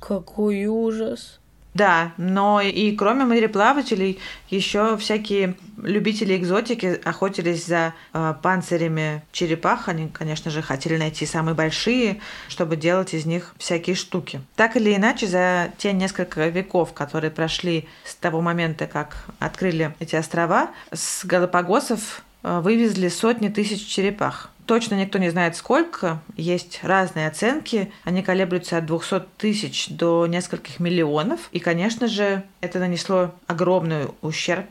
Какой 0.00 0.66
ужас! 0.66 1.40
Да, 1.74 2.12
но 2.16 2.60
и 2.60 2.92
кроме 2.92 3.24
мореплавателей, 3.24 4.20
еще 4.48 4.96
всякие 4.96 5.56
любители 5.82 6.36
экзотики 6.36 7.00
охотились 7.04 7.66
за 7.66 7.94
э, 8.12 8.34
панцирями 8.40 9.24
черепах. 9.32 9.88
Они, 9.88 10.08
конечно 10.08 10.52
же, 10.52 10.62
хотели 10.62 10.96
найти 10.96 11.26
самые 11.26 11.56
большие, 11.56 12.20
чтобы 12.48 12.76
делать 12.76 13.12
из 13.12 13.26
них 13.26 13.54
всякие 13.58 13.96
штуки. 13.96 14.40
Так 14.54 14.76
или 14.76 14.94
иначе, 14.94 15.26
за 15.26 15.72
те 15.76 15.92
несколько 15.92 16.46
веков, 16.46 16.92
которые 16.92 17.32
прошли 17.32 17.88
с 18.04 18.14
того 18.14 18.40
момента, 18.40 18.86
как 18.86 19.24
открыли 19.40 19.96
эти 19.98 20.14
острова, 20.14 20.70
с 20.92 21.24
Галапагосов 21.24 22.22
э, 22.44 22.60
вывезли 22.60 23.08
сотни 23.08 23.48
тысяч 23.48 23.84
черепах. 23.84 24.52
Точно 24.66 24.94
никто 24.94 25.18
не 25.18 25.30
знает 25.30 25.56
сколько, 25.56 26.20
есть 26.36 26.80
разные 26.82 27.28
оценки, 27.28 27.92
они 28.04 28.22
колеблются 28.22 28.78
от 28.78 28.86
200 28.86 29.22
тысяч 29.36 29.88
до 29.90 30.26
нескольких 30.26 30.80
миллионов, 30.80 31.48
и, 31.52 31.58
конечно 31.58 32.08
же, 32.08 32.42
это 32.60 32.78
нанесло 32.78 33.34
огромный 33.46 34.06
ущерб 34.22 34.66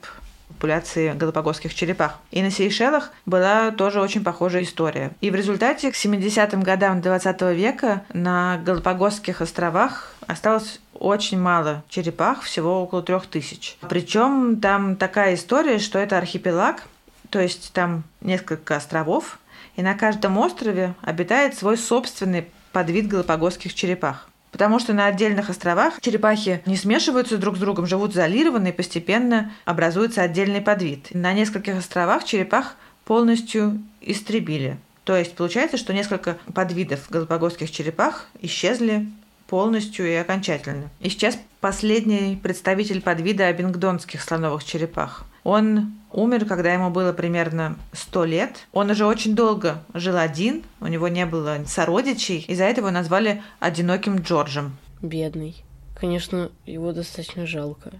популяции 0.48 1.14
галапагосских 1.14 1.74
черепах. 1.74 2.20
И 2.32 2.42
на 2.42 2.50
Сейшелах 2.50 3.12
была 3.26 3.72
тоже 3.72 4.00
очень 4.00 4.24
похожая 4.24 4.64
история. 4.64 5.12
И 5.20 5.30
в 5.30 5.36
результате 5.36 5.92
к 5.92 5.96
70-м 5.96 6.62
годам 6.62 7.02
20 7.02 7.42
века 7.54 8.04
на 8.14 8.58
Галапагосских 8.66 9.42
островах 9.42 10.14
осталось 10.28 10.80
очень 10.94 11.40
мало 11.40 11.84
черепах, 11.90 12.44
всего 12.44 12.82
около 12.82 13.02
трех 13.02 13.26
тысяч. 13.28 13.78
Причем 13.90 14.62
там 14.62 14.96
такая 14.96 15.36
история, 15.36 15.80
что 15.80 16.00
это 16.00 16.18
архипелаг, 16.18 16.84
то 17.30 17.40
есть 17.40 17.74
там 17.74 18.04
несколько 18.22 18.78
островов, 18.78 19.40
и 19.76 19.82
на 19.82 19.94
каждом 19.94 20.38
острове 20.38 20.94
обитает 21.02 21.56
свой 21.56 21.78
собственный 21.78 22.48
подвид 22.72 23.08
галапагосских 23.08 23.74
черепах. 23.74 24.30
Потому 24.52 24.78
что 24.80 24.94
на 24.94 25.08
отдельных 25.08 25.50
островах 25.50 26.00
черепахи 26.00 26.62
не 26.68 26.78
смешиваются 26.78 27.40
друг 27.40 27.58
с 27.58 27.60
другом, 27.60 27.88
живут 27.88 28.14
изолированно 28.14 28.68
и 28.68 28.72
постепенно 28.72 29.52
образуется 29.66 30.22
отдельный 30.22 30.62
подвид. 30.62 31.08
На 31.12 31.34
нескольких 31.34 31.78
островах 31.78 32.24
черепах 32.24 32.76
полностью 33.04 33.82
истребили. 34.00 34.78
То 35.06 35.16
есть 35.16 35.36
получается, 35.36 35.78
что 35.78 35.94
несколько 35.94 36.38
подвидов 36.54 37.10
галапагосских 37.10 37.72
черепах 37.72 38.28
исчезли 38.42 39.08
полностью 39.48 40.08
и 40.08 40.14
окончательно. 40.14 40.90
Исчез 41.00 41.38
последний 41.60 42.40
представитель 42.42 43.02
подвида 43.02 43.48
абингдонских 43.48 44.22
слоновых 44.22 44.64
черепах. 44.64 45.26
Он 45.44 45.94
умер, 46.14 46.46
когда 46.46 46.72
ему 46.74 46.90
было 46.90 47.12
примерно 47.12 47.78
100 47.92 48.26
лет. 48.26 48.68
Он 48.72 48.90
уже 48.90 49.06
очень 49.06 49.36
долго 49.36 49.84
жил 49.94 50.18
один, 50.18 50.64
у 50.80 50.88
него 50.88 51.08
не 51.08 51.26
было 51.26 51.58
сородичей, 51.68 52.46
из-за 52.48 52.64
этого 52.66 52.88
его 52.88 52.94
назвали 52.94 53.42
«одиноким 53.60 54.18
Джорджем». 54.18 54.78
Бедный. 55.02 55.64
Конечно, 56.00 56.52
его 56.66 56.92
достаточно 56.92 57.46
жалко. 57.46 57.92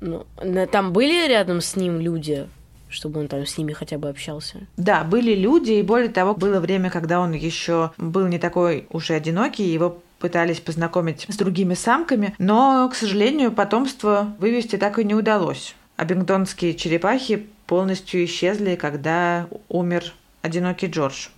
Но 0.00 0.26
там 0.70 0.92
были 0.92 1.28
рядом 1.28 1.60
с 1.60 1.74
ним 1.74 2.00
люди, 2.00 2.48
чтобы 2.88 3.20
он 3.20 3.28
там 3.28 3.46
с 3.46 3.58
ними 3.58 3.72
хотя 3.72 3.98
бы 3.98 4.08
общался. 4.08 4.66
Да, 4.76 5.04
были 5.04 5.34
люди, 5.34 5.72
и 5.72 5.82
более 5.82 6.08
того, 6.08 6.34
было 6.34 6.60
время, 6.60 6.90
когда 6.90 7.20
он 7.20 7.32
еще 7.32 7.92
был 7.98 8.26
не 8.26 8.38
такой 8.38 8.86
уж 8.90 9.10
и 9.10 9.14
одинокий, 9.14 9.64
его 9.64 10.00
пытались 10.18 10.60
познакомить 10.60 11.26
с 11.28 11.36
другими 11.36 11.74
самками, 11.74 12.34
но, 12.38 12.88
к 12.90 12.94
сожалению, 12.94 13.52
потомство 13.52 14.34
вывести 14.38 14.76
так 14.76 14.98
и 14.98 15.04
не 15.04 15.14
удалось. 15.14 15.74
Абингдонские 15.98 16.74
черепахи 16.74 17.48
полностью 17.66 18.24
исчезли, 18.24 18.76
когда 18.76 19.48
умер 19.68 20.14
одинокий 20.42 20.86
Джордж. 20.86 21.28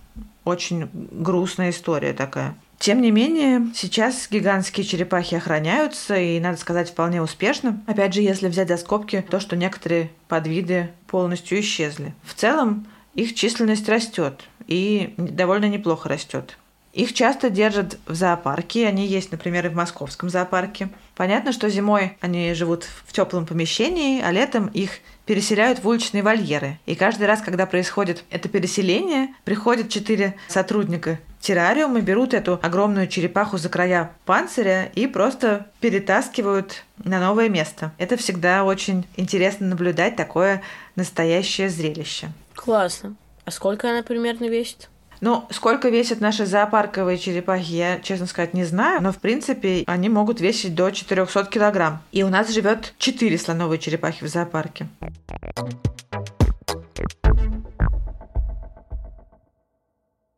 Очень 0.45 0.87
грустная 0.93 1.71
история 1.71 2.13
такая. 2.13 2.55
Тем 2.77 3.01
не 3.01 3.09
менее, 3.09 3.67
сейчас 3.75 4.27
гигантские 4.29 4.85
черепахи 4.85 5.35
охраняются, 5.35 6.15
и, 6.15 6.39
надо 6.39 6.57
сказать, 6.57 6.89
вполне 6.91 7.23
успешно. 7.23 7.81
Опять 7.87 8.13
же, 8.13 8.21
если 8.21 8.47
взять 8.47 8.67
за 8.67 8.77
скобки 8.77 9.25
то, 9.27 9.39
что 9.39 9.55
некоторые 9.55 10.11
подвиды 10.27 10.91
полностью 11.07 11.59
исчезли. 11.59 12.13
В 12.23 12.35
целом, 12.35 12.85
их 13.15 13.33
численность 13.33 13.89
растет, 13.89 14.47
и 14.67 15.15
довольно 15.17 15.65
неплохо 15.65 16.07
растет. 16.07 16.57
Их 16.93 17.13
часто 17.13 17.49
держат 17.49 17.97
в 18.05 18.15
зоопарке. 18.15 18.87
Они 18.87 19.05
есть, 19.05 19.31
например, 19.31 19.65
и 19.65 19.69
в 19.69 19.75
московском 19.75 20.29
зоопарке. 20.29 20.89
Понятно, 21.15 21.51
что 21.51 21.69
зимой 21.69 22.17
они 22.21 22.53
живут 22.53 22.85
в 23.05 23.13
теплом 23.13 23.45
помещении, 23.45 24.21
а 24.21 24.31
летом 24.31 24.67
их 24.67 24.91
переселяют 25.25 25.83
в 25.83 25.87
уличные 25.87 26.23
вольеры. 26.23 26.79
И 26.85 26.95
каждый 26.95 27.27
раз, 27.27 27.41
когда 27.41 27.65
происходит 27.65 28.23
это 28.29 28.49
переселение, 28.49 29.29
приходят 29.45 29.89
четыре 29.89 30.35
сотрудника 30.47 31.19
террариума, 31.39 32.01
берут 32.01 32.33
эту 32.33 32.59
огромную 32.61 33.07
черепаху 33.07 33.57
за 33.57 33.69
края 33.69 34.11
панциря 34.25 34.91
и 34.93 35.07
просто 35.07 35.67
перетаскивают 35.79 36.83
на 37.03 37.19
новое 37.19 37.49
место. 37.49 37.91
Это 37.97 38.15
всегда 38.17 38.63
очень 38.63 39.07
интересно 39.15 39.67
наблюдать 39.67 40.15
такое 40.15 40.61
настоящее 40.95 41.69
зрелище. 41.69 42.29
Классно. 42.53 43.15
А 43.43 43.51
сколько 43.51 43.89
она 43.89 44.03
примерно 44.03 44.45
весит? 44.45 44.90
Ну, 45.23 45.45
сколько 45.51 45.89
весят 45.89 46.19
наши 46.19 46.47
зоопарковые 46.47 47.19
черепахи, 47.19 47.73
я, 47.73 47.99
честно 47.99 48.25
сказать, 48.25 48.55
не 48.55 48.63
знаю, 48.63 49.03
но, 49.03 49.11
в 49.11 49.19
принципе, 49.19 49.83
они 49.85 50.09
могут 50.09 50.41
весить 50.41 50.73
до 50.73 50.89
400 50.89 51.45
килограмм. 51.45 52.01
И 52.11 52.23
у 52.23 52.29
нас 52.29 52.49
живет 52.49 52.95
4 52.97 53.37
слоновые 53.37 53.77
черепахи 53.77 54.23
в 54.23 54.27
зоопарке. 54.27 54.87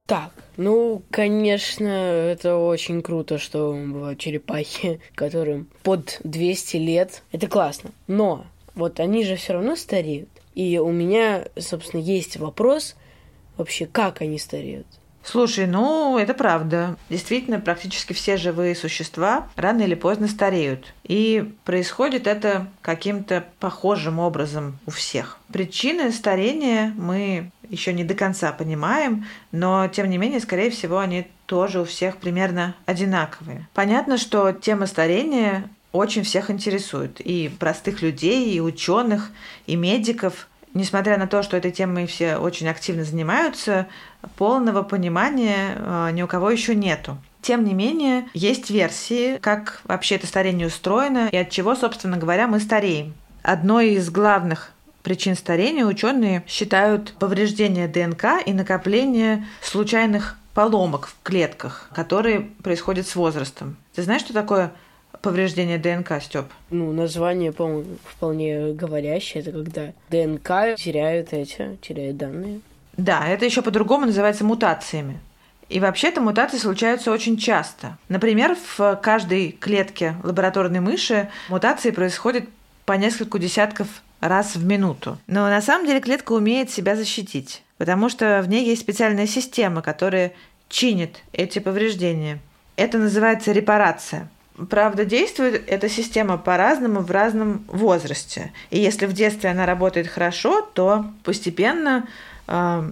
Так, 0.06 0.32
ну, 0.58 1.02
конечно, 1.10 1.88
это 1.88 2.58
очень 2.58 3.02
круто, 3.02 3.38
что 3.38 3.72
бывают 3.72 4.20
черепахи, 4.20 5.00
которым 5.16 5.70
под 5.84 6.20
200 6.26 6.76
лет. 6.76 7.24
Это 7.32 7.48
классно. 7.48 7.92
Но 8.08 8.46
вот 8.76 9.00
они 9.00 9.24
же 9.24 9.38
все 9.38 9.54
равно 9.54 9.78
стареют. 9.78 10.28
И 10.56 10.78
у 10.78 10.92
меня, 10.92 11.46
собственно, 11.58 12.02
есть 12.02 12.36
вопрос, 12.36 12.98
вообще, 13.58 13.86
как 13.86 14.22
они 14.22 14.40
стареют? 14.40 14.88
Слушай, 15.24 15.68
ну, 15.68 16.18
это 16.18 16.34
правда. 16.34 16.98
Действительно, 17.10 17.60
практически 17.60 18.12
все 18.12 18.36
живые 18.36 18.76
существа 18.76 19.48
рано 19.56 19.84
или 19.84 19.96
поздно 19.96 20.28
стареют. 20.28 20.94
И 21.04 21.54
происходит 21.64 22.28
это 22.28 22.68
каким-то 22.82 23.46
похожим 23.60 24.20
образом 24.20 24.80
у 24.86 24.92
всех. 24.92 25.40
Причины 25.52 26.12
старения 26.12 26.94
мы 26.98 27.52
еще 27.70 27.94
не 27.94 28.04
до 28.04 28.16
конца 28.16 28.52
понимаем, 28.52 29.26
но 29.52 29.88
тем 29.88 30.10
не 30.10 30.18
менее, 30.18 30.42
скорее 30.42 30.70
всего, 30.70 31.00
они 31.00 31.28
тоже 31.46 31.80
у 31.80 31.86
всех 31.86 32.18
примерно 32.18 32.76
одинаковые. 32.86 33.68
Понятно, 33.74 34.18
что 34.18 34.52
тема 34.52 34.88
старения 34.88 35.70
очень 35.94 36.24
всех 36.24 36.50
интересует. 36.50 37.22
И 37.22 37.50
простых 37.60 38.02
людей, 38.02 38.52
и 38.52 38.60
ученых, 38.60 39.32
и 39.68 39.76
медиков. 39.78 40.50
Несмотря 40.74 41.18
на 41.18 41.28
то, 41.28 41.44
что 41.44 41.56
этой 41.56 41.72
темой 41.72 42.08
все 42.08 42.38
очень 42.38 42.68
активно 42.68 43.04
занимаются, 43.04 43.88
полного 44.38 44.82
понимания 44.82 45.76
э, 45.76 46.10
ни 46.14 46.22
у 46.22 46.28
кого 46.28 46.50
еще 46.50 46.74
нету. 46.74 47.18
Тем 47.42 47.64
не 47.64 47.74
менее, 47.74 48.28
есть 48.34 48.70
версии, 48.70 49.38
как 49.38 49.82
вообще 49.84 50.16
это 50.16 50.26
старение 50.26 50.68
устроено 50.68 51.28
и 51.32 51.38
от 51.38 51.50
чего, 51.50 51.76
собственно 51.76 52.18
говоря, 52.18 52.48
мы 52.48 52.60
стареем. 52.60 53.14
Одной 53.44 53.96
из 53.96 54.10
главных 54.10 54.72
причин 55.04 55.36
старения 55.36 55.86
ученые 55.86 56.44
считают 56.48 57.14
повреждение 57.20 57.88
ДНК 57.88 58.42
и 58.46 58.54
накопление 58.54 59.46
случайных 59.62 60.38
поломок 60.54 61.08
в 61.08 61.16
клетках, 61.24 61.90
которые 61.94 62.42
происходят 62.64 63.08
с 63.08 63.16
возрастом. 63.16 63.76
Ты 63.94 64.04
знаешь, 64.04 64.22
что 64.22 64.34
такое 64.34 64.72
повреждение 65.24 65.80
ДНК, 65.80 66.22
Степ? 66.22 66.46
Ну, 66.70 66.92
название, 66.92 67.52
по-моему, 67.52 67.86
вполне 68.06 68.74
говорящее. 68.74 69.42
Это 69.42 69.52
когда 69.52 69.94
ДНК 70.10 70.78
теряют 70.78 71.34
эти, 71.34 71.78
теряют 71.82 72.18
данные. 72.18 72.60
Да, 72.98 73.28
это 73.28 73.46
еще 73.46 73.64
по-другому 73.64 74.06
называется 74.06 74.44
мутациями. 74.44 75.20
И 75.70 75.80
вообще-то 75.80 76.22
мутации 76.22 76.58
случаются 76.58 77.12
очень 77.12 77.38
часто. 77.38 77.98
Например, 78.10 78.56
в 78.78 79.00
каждой 79.02 79.52
клетке 79.52 80.16
лабораторной 80.22 80.82
мыши 80.82 81.30
мутации 81.50 81.90
происходят 81.90 82.44
по 82.86 82.94
несколько 82.94 83.40
десятков 83.40 83.88
раз 84.20 84.56
в 84.56 84.66
минуту. 84.66 85.18
Но 85.26 85.48
на 85.48 85.62
самом 85.62 85.88
деле 85.88 86.02
клетка 86.02 86.34
умеет 86.34 86.70
себя 86.70 86.96
защитить, 86.96 87.64
потому 87.78 88.10
что 88.10 88.42
в 88.44 88.50
ней 88.50 88.66
есть 88.66 88.82
специальная 88.82 89.26
система, 89.26 89.82
которая 89.82 90.34
чинит 90.70 91.24
эти 91.32 91.60
повреждения. 91.60 92.40
Это 92.76 92.98
называется 92.98 93.52
репарация. 93.52 94.30
Правда, 94.70 95.04
действует 95.04 95.64
эта 95.68 95.90
система 95.90 96.38
по-разному 96.38 97.00
в 97.00 97.10
разном 97.10 97.64
возрасте. 97.68 98.52
И 98.70 98.80
если 98.80 99.08
в 99.08 99.14
детстве 99.14 99.50
она 99.50 99.66
работает 99.66 100.08
хорошо, 100.08 100.62
то 100.62 101.06
постепенно, 101.24 102.08
э, 102.48 102.92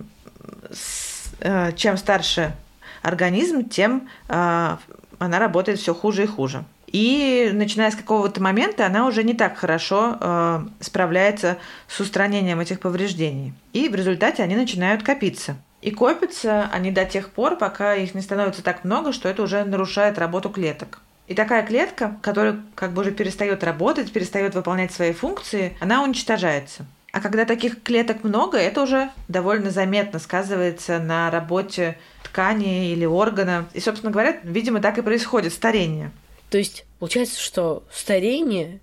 с, 0.72 1.32
э, 1.40 1.72
чем 1.74 1.98
старше 1.98 2.56
организм, 3.04 3.70
тем 3.70 4.10
э, 4.28 4.78
она 5.20 5.40
работает 5.40 5.80
все 5.80 5.94
хуже 5.94 6.24
и 6.24 6.28
хуже. 6.28 6.64
И 6.88 7.52
начиная 7.54 7.92
с 7.92 7.96
какого-то 7.96 8.42
момента 8.42 8.86
она 8.86 9.06
уже 9.06 9.24
не 9.24 9.34
так 9.34 9.56
хорошо 9.56 10.18
э, 10.20 10.66
справляется 10.80 11.58
с 11.88 12.00
устранением 12.00 12.60
этих 12.60 12.80
повреждений. 12.80 13.54
И 13.72 13.88
в 13.88 13.96
результате 13.96 14.44
они 14.44 14.56
начинают 14.56 15.04
копиться. 15.04 15.56
И 15.82 15.92
копятся 15.92 16.70
они 16.72 16.92
до 16.92 17.06
тех 17.06 17.30
пор, 17.30 17.56
пока 17.56 17.96
их 17.96 18.14
не 18.14 18.22
становится 18.22 18.64
так 18.64 18.84
много, 18.84 19.14
что 19.14 19.30
это 19.30 19.44
уже 19.44 19.64
нарушает 19.64 20.20
работу 20.20 20.50
клеток. 20.50 21.02
И 21.32 21.34
такая 21.34 21.66
клетка, 21.66 22.18
которая 22.22 22.62
как 22.76 22.92
бы 22.92 23.04
уже 23.04 23.12
перестает 23.12 23.64
работать, 23.64 24.12
перестает 24.12 24.54
выполнять 24.54 24.92
свои 24.92 25.14
функции, 25.14 25.78
она 25.80 26.04
уничтожается. 26.04 26.86
А 27.14 27.22
когда 27.22 27.46
таких 27.46 27.84
клеток 27.84 28.26
много, 28.26 28.58
это 28.58 28.82
уже 28.82 29.12
довольно 29.30 29.72
заметно 29.72 30.20
сказывается 30.20 31.00
на 31.00 31.32
работе 31.32 31.98
ткани 32.24 32.92
или 32.92 33.06
органа. 33.06 33.66
И, 33.72 33.80
собственно 33.80 34.12
говоря, 34.12 34.42
видимо, 34.44 34.82
так 34.82 34.98
и 34.98 35.02
происходит 35.02 35.54
старение. 35.54 36.12
То 36.50 36.58
есть 36.58 36.84
получается, 37.00 37.40
что 37.40 37.84
старение 37.90 38.82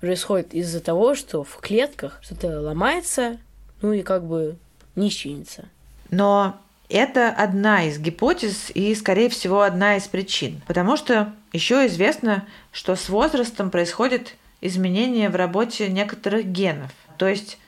происходит 0.00 0.54
из-за 0.54 0.80
того, 0.80 1.14
что 1.14 1.44
в 1.44 1.58
клетках 1.58 2.20
что-то 2.22 2.58
ломается, 2.58 3.36
ну 3.82 3.92
и 3.92 4.00
как 4.00 4.24
бы 4.24 4.56
не 4.96 5.10
чинится. 5.10 5.68
Но 6.08 6.58
это 6.88 7.28
одна 7.28 7.84
из 7.84 7.98
гипотез 7.98 8.70
и, 8.72 8.94
скорее 8.94 9.28
всего, 9.28 9.60
одна 9.60 9.98
из 9.98 10.04
причин. 10.04 10.62
Потому 10.66 10.96
что 10.96 11.34
еще 11.52 11.86
известно, 11.86 12.46
что 12.70 12.96
с 12.96 13.08
возрастом 13.08 13.70
происходит 13.70 14.36
изменение 14.60 15.28
в 15.28 15.36
работе 15.36 15.88
некоторых 15.88 16.46
генов. 16.46 16.90
То 17.18 17.28
есть 17.28 17.58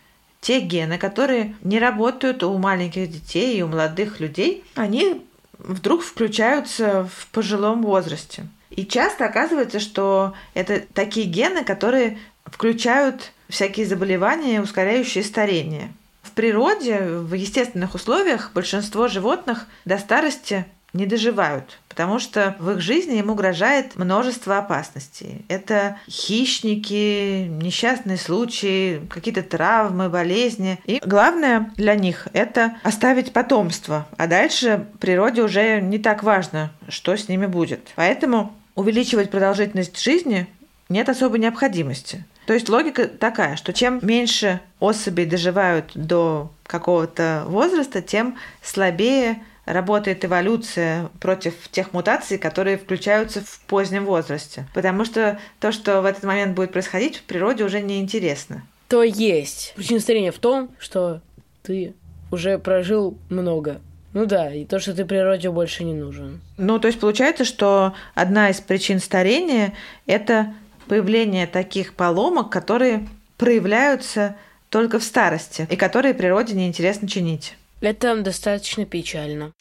те 0.40 0.60
гены, 0.60 0.98
которые 0.98 1.54
не 1.62 1.78
работают 1.78 2.42
у 2.42 2.56
маленьких 2.58 3.10
детей 3.10 3.58
и 3.58 3.62
у 3.62 3.68
молодых 3.68 4.20
людей, 4.20 4.64
они 4.74 5.24
вдруг 5.58 6.02
включаются 6.02 7.08
в 7.14 7.26
пожилом 7.28 7.82
возрасте. 7.82 8.46
И 8.70 8.84
часто 8.84 9.26
оказывается, 9.26 9.80
что 9.80 10.34
это 10.54 10.82
такие 10.92 11.26
гены, 11.26 11.64
которые 11.64 12.18
включают 12.44 13.32
всякие 13.48 13.86
заболевания, 13.86 14.60
ускоряющие 14.60 15.24
старение. 15.24 15.92
В 16.22 16.32
природе, 16.32 17.00
в 17.00 17.34
естественных 17.34 17.94
условиях 17.94 18.50
большинство 18.52 19.08
животных 19.08 19.66
до 19.84 19.98
старости 19.98 20.66
не 20.94 21.06
доживают, 21.06 21.78
потому 21.88 22.18
что 22.18 22.56
в 22.58 22.70
их 22.70 22.80
жизни 22.80 23.18
им 23.18 23.28
угрожает 23.28 23.96
множество 23.96 24.58
опасностей. 24.58 25.44
Это 25.48 25.98
хищники, 26.08 27.46
несчастные 27.48 28.16
случаи, 28.16 29.02
какие-то 29.10 29.42
травмы, 29.42 30.08
болезни. 30.08 30.80
И 30.86 31.00
главное 31.04 31.72
для 31.76 31.96
них– 31.96 32.28
это 32.32 32.76
оставить 32.84 33.32
потомство. 33.32 34.06
А 34.16 34.26
дальше 34.26 34.86
природе 35.00 35.42
уже 35.42 35.80
не 35.80 35.98
так 35.98 36.22
важно, 36.22 36.72
что 36.88 37.16
с 37.16 37.28
ними 37.28 37.46
будет. 37.46 37.92
Поэтому 37.96 38.54
увеличивать 38.76 39.30
продолжительность 39.30 40.02
жизни 40.02 40.46
нет 40.88 41.08
особой 41.08 41.40
необходимости. 41.40 42.24
То 42.46 42.52
есть 42.52 42.68
логика 42.68 43.06
такая, 43.08 43.56
что 43.56 43.72
чем 43.72 43.98
меньше 44.02 44.60
особей 44.78 45.24
доживают 45.24 45.92
до 45.94 46.52
какого-то 46.66 47.44
возраста, 47.46 48.02
тем 48.02 48.36
слабее 48.62 49.42
работает 49.66 50.24
эволюция 50.24 51.08
против 51.20 51.54
тех 51.70 51.92
мутаций, 51.92 52.38
которые 52.38 52.78
включаются 52.78 53.40
в 53.40 53.60
позднем 53.66 54.04
возрасте. 54.04 54.66
Потому 54.74 55.04
что 55.04 55.38
то, 55.60 55.72
что 55.72 56.02
в 56.02 56.04
этот 56.04 56.24
момент 56.24 56.54
будет 56.54 56.72
происходить, 56.72 57.18
в 57.18 57.22
природе 57.22 57.64
уже 57.64 57.80
не 57.80 58.00
интересно. 58.00 58.62
То 58.88 59.02
есть 59.02 59.72
причина 59.76 60.00
старения 60.00 60.32
в 60.32 60.38
том, 60.38 60.70
что 60.78 61.20
ты 61.62 61.94
уже 62.30 62.58
прожил 62.58 63.16
много 63.30 63.80
ну 64.14 64.26
да, 64.26 64.54
и 64.54 64.64
то, 64.64 64.78
что 64.78 64.94
ты 64.94 65.04
природе 65.04 65.50
больше 65.50 65.82
не 65.82 65.92
нужен. 65.92 66.40
Ну, 66.56 66.78
то 66.78 66.86
есть 66.86 67.00
получается, 67.00 67.44
что 67.44 67.94
одна 68.14 68.48
из 68.48 68.60
причин 68.60 69.00
старения– 69.00 69.74
это 70.06 70.54
появление 70.86 71.48
таких 71.48 71.94
поломок, 71.94 72.48
которые 72.48 73.08
проявляются 73.36 74.36
только 74.70 75.00
в 75.00 75.04
старости 75.04 75.66
и 75.68 75.74
которые 75.74 76.14
природе 76.14 76.54
неинтересно 76.54 77.08
чинить. 77.08 77.56
Это 77.84 78.16
достаточно 78.16 78.86
печально. 78.86 79.52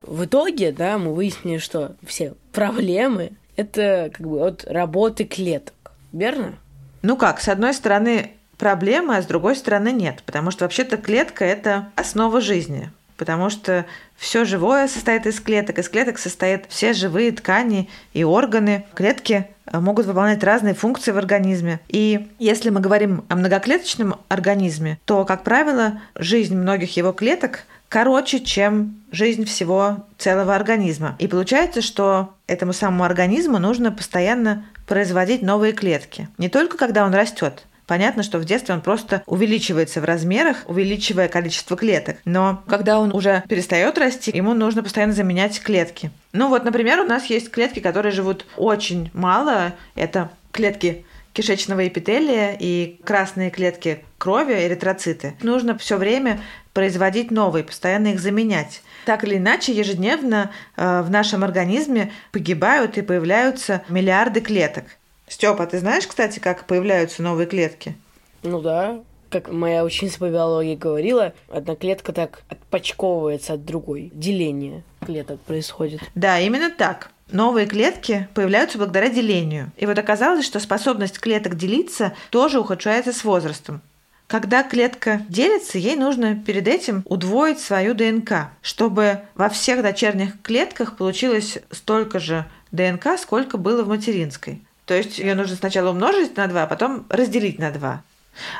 В 0.00 0.24
итоге, 0.24 0.72
да, 0.72 0.98
мы 0.98 1.14
выяснили, 1.14 1.58
что 1.58 1.94
все 2.04 2.34
проблемы– 2.52 3.34
это 3.56 4.10
как 4.12 4.26
бы 4.26 4.44
от 4.44 4.64
работы 4.64 5.24
клеток, 5.24 5.92
верно? 6.12 6.54
Ну 7.02 7.16
как, 7.16 7.40
с 7.40 7.46
одной 7.46 7.72
стороны, 7.72 8.32
проблема, 8.58 9.18
а 9.18 9.22
с 9.22 9.26
другой 9.26 9.54
стороны 9.54 9.92
нет. 9.92 10.24
Потому 10.26 10.50
что 10.50 10.64
вообще-то 10.64 10.96
клетка– 10.96 11.44
это 11.46 11.92
основа 11.94 12.40
жизни. 12.40 12.90
Потому 13.16 13.48
что 13.48 13.86
все 14.16 14.44
живое 14.44 14.88
состоит 14.88 15.24
из 15.26 15.38
клеток, 15.38 15.78
из 15.78 15.88
клеток 15.88 16.18
состоят 16.18 16.64
все 16.68 16.94
живые 16.94 17.30
ткани 17.30 17.88
и 18.12 18.24
органы. 18.24 18.86
Клетки 18.94 19.46
могут 19.80 20.06
выполнять 20.06 20.42
разные 20.44 20.74
функции 20.74 21.12
в 21.12 21.18
организме. 21.18 21.80
И 21.88 22.28
если 22.38 22.70
мы 22.70 22.80
говорим 22.80 23.24
о 23.28 23.36
многоклеточном 23.36 24.16
организме, 24.28 24.98
то, 25.04 25.24
как 25.24 25.44
правило, 25.44 26.00
жизнь 26.14 26.56
многих 26.56 26.96
его 26.96 27.12
клеток 27.12 27.64
короче, 27.92 28.40
чем 28.40 29.02
жизнь 29.10 29.44
всего 29.44 30.06
целого 30.16 30.54
организма. 30.56 31.14
И 31.18 31.28
получается, 31.28 31.82
что 31.82 32.32
этому 32.46 32.72
самому 32.72 33.04
организму 33.04 33.58
нужно 33.58 33.92
постоянно 33.92 34.64
производить 34.86 35.42
новые 35.42 35.74
клетки. 35.74 36.28
Не 36.38 36.48
только 36.48 36.78
когда 36.78 37.04
он 37.04 37.12
растет, 37.14 37.66
Понятно, 37.92 38.22
что 38.22 38.38
в 38.38 38.46
детстве 38.46 38.74
он 38.74 38.80
просто 38.80 39.22
увеличивается 39.26 40.00
в 40.00 40.04
размерах, 40.04 40.64
увеличивая 40.64 41.28
количество 41.28 41.76
клеток. 41.76 42.16
Но 42.24 42.62
когда 42.66 42.98
он 42.98 43.14
уже 43.14 43.44
перестает 43.50 43.98
расти, 43.98 44.30
ему 44.34 44.54
нужно 44.54 44.82
постоянно 44.82 45.12
заменять 45.12 45.60
клетки. 45.60 46.10
Ну 46.32 46.48
вот, 46.48 46.64
например, 46.64 47.00
у 47.00 47.04
нас 47.04 47.26
есть 47.26 47.50
клетки, 47.50 47.80
которые 47.80 48.12
живут 48.12 48.46
очень 48.56 49.10
мало. 49.12 49.74
Это 49.94 50.30
клетки 50.52 51.04
кишечного 51.34 51.86
эпителия 51.86 52.56
и 52.58 52.98
красные 53.04 53.50
клетки 53.50 54.02
крови, 54.16 54.54
эритроциты. 54.54 55.34
Нужно 55.42 55.76
все 55.76 55.98
время 55.98 56.40
производить 56.72 57.30
новые, 57.30 57.62
постоянно 57.62 58.08
их 58.08 58.20
заменять. 58.20 58.82
Так 59.04 59.22
или 59.22 59.36
иначе, 59.36 59.74
ежедневно 59.74 60.50
э, 60.78 61.02
в 61.02 61.10
нашем 61.10 61.44
организме 61.44 62.10
погибают 62.30 62.96
и 62.96 63.02
появляются 63.02 63.82
миллиарды 63.90 64.40
клеток. 64.40 64.84
Степа, 65.26 65.66
ты 65.66 65.78
знаешь, 65.78 66.06
кстати, 66.06 66.38
как 66.38 66.66
появляются 66.66 67.22
новые 67.22 67.46
клетки? 67.46 67.96
Ну 68.42 68.60
да, 68.60 69.00
как 69.30 69.50
моя 69.50 69.82
ученица 69.82 70.18
по 70.18 70.28
биологии 70.28 70.76
говорила, 70.76 71.32
одна 71.48 71.74
клетка 71.74 72.12
так 72.12 72.42
отпочковывается 72.48 73.54
от 73.54 73.64
другой. 73.64 74.10
Деление 74.14 74.82
клеток 75.04 75.40
происходит. 75.40 76.00
Да, 76.14 76.38
именно 76.38 76.70
так. 76.70 77.10
новые 77.30 77.66
клетки 77.66 78.28
появляются 78.34 78.78
благодаря 78.78 79.08
делению. 79.08 79.72
И 79.76 79.86
вот 79.86 79.98
оказалось, 79.98 80.44
что 80.44 80.60
способность 80.60 81.18
клеток 81.18 81.56
делиться 81.56 82.12
тоже 82.30 82.60
ухудшается 82.60 83.12
с 83.12 83.24
возрастом. 83.24 83.80
Когда 84.26 84.62
клетка 84.62 85.22
делится, 85.28 85.78
ей 85.78 85.96
нужно 85.96 86.36
перед 86.36 86.66
этим 86.68 87.02
удвоить 87.06 87.58
свою 87.58 87.94
ДНК, 87.94 88.50
чтобы 88.62 89.20
во 89.34 89.48
всех 89.48 89.82
дочерних 89.82 90.40
клетках 90.42 90.96
получилось 90.96 91.58
столько 91.70 92.18
же 92.18 92.46
ДНК, 92.70 93.18
сколько 93.18 93.58
было 93.58 93.82
в 93.82 93.88
материнской. 93.88 94.62
То 94.86 94.94
есть 94.94 95.18
ее 95.18 95.34
нужно 95.34 95.56
сначала 95.56 95.90
умножить 95.90 96.36
на 96.36 96.46
2, 96.46 96.62
а 96.62 96.66
потом 96.66 97.06
разделить 97.08 97.58
на 97.58 97.70
2. 97.70 98.02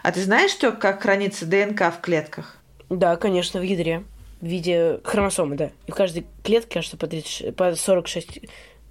А 0.02 0.12
ты 0.12 0.22
знаешь, 0.22 0.50
что, 0.50 0.72
как 0.72 1.02
хранится 1.02 1.46
ДНК 1.46 1.92
в 1.92 2.00
клетках? 2.00 2.56
Да, 2.90 3.16
конечно, 3.16 3.61
в 3.61 3.62
ядре. 3.62 4.04
В 4.40 4.46
виде 4.46 5.00
хромосомы, 5.04 5.56
да. 5.56 5.70
И 5.87 5.92
в 5.92 5.94
каждой 5.94 6.26
клетке, 6.42 6.74
кажется, 6.74 6.96
по, 6.96 7.06
36, 7.06 7.56
по 7.56 7.74
46... 7.74 8.40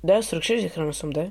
Да, 0.01 0.21
46 0.21 0.73
хромосом, 0.73 1.13
да? 1.13 1.29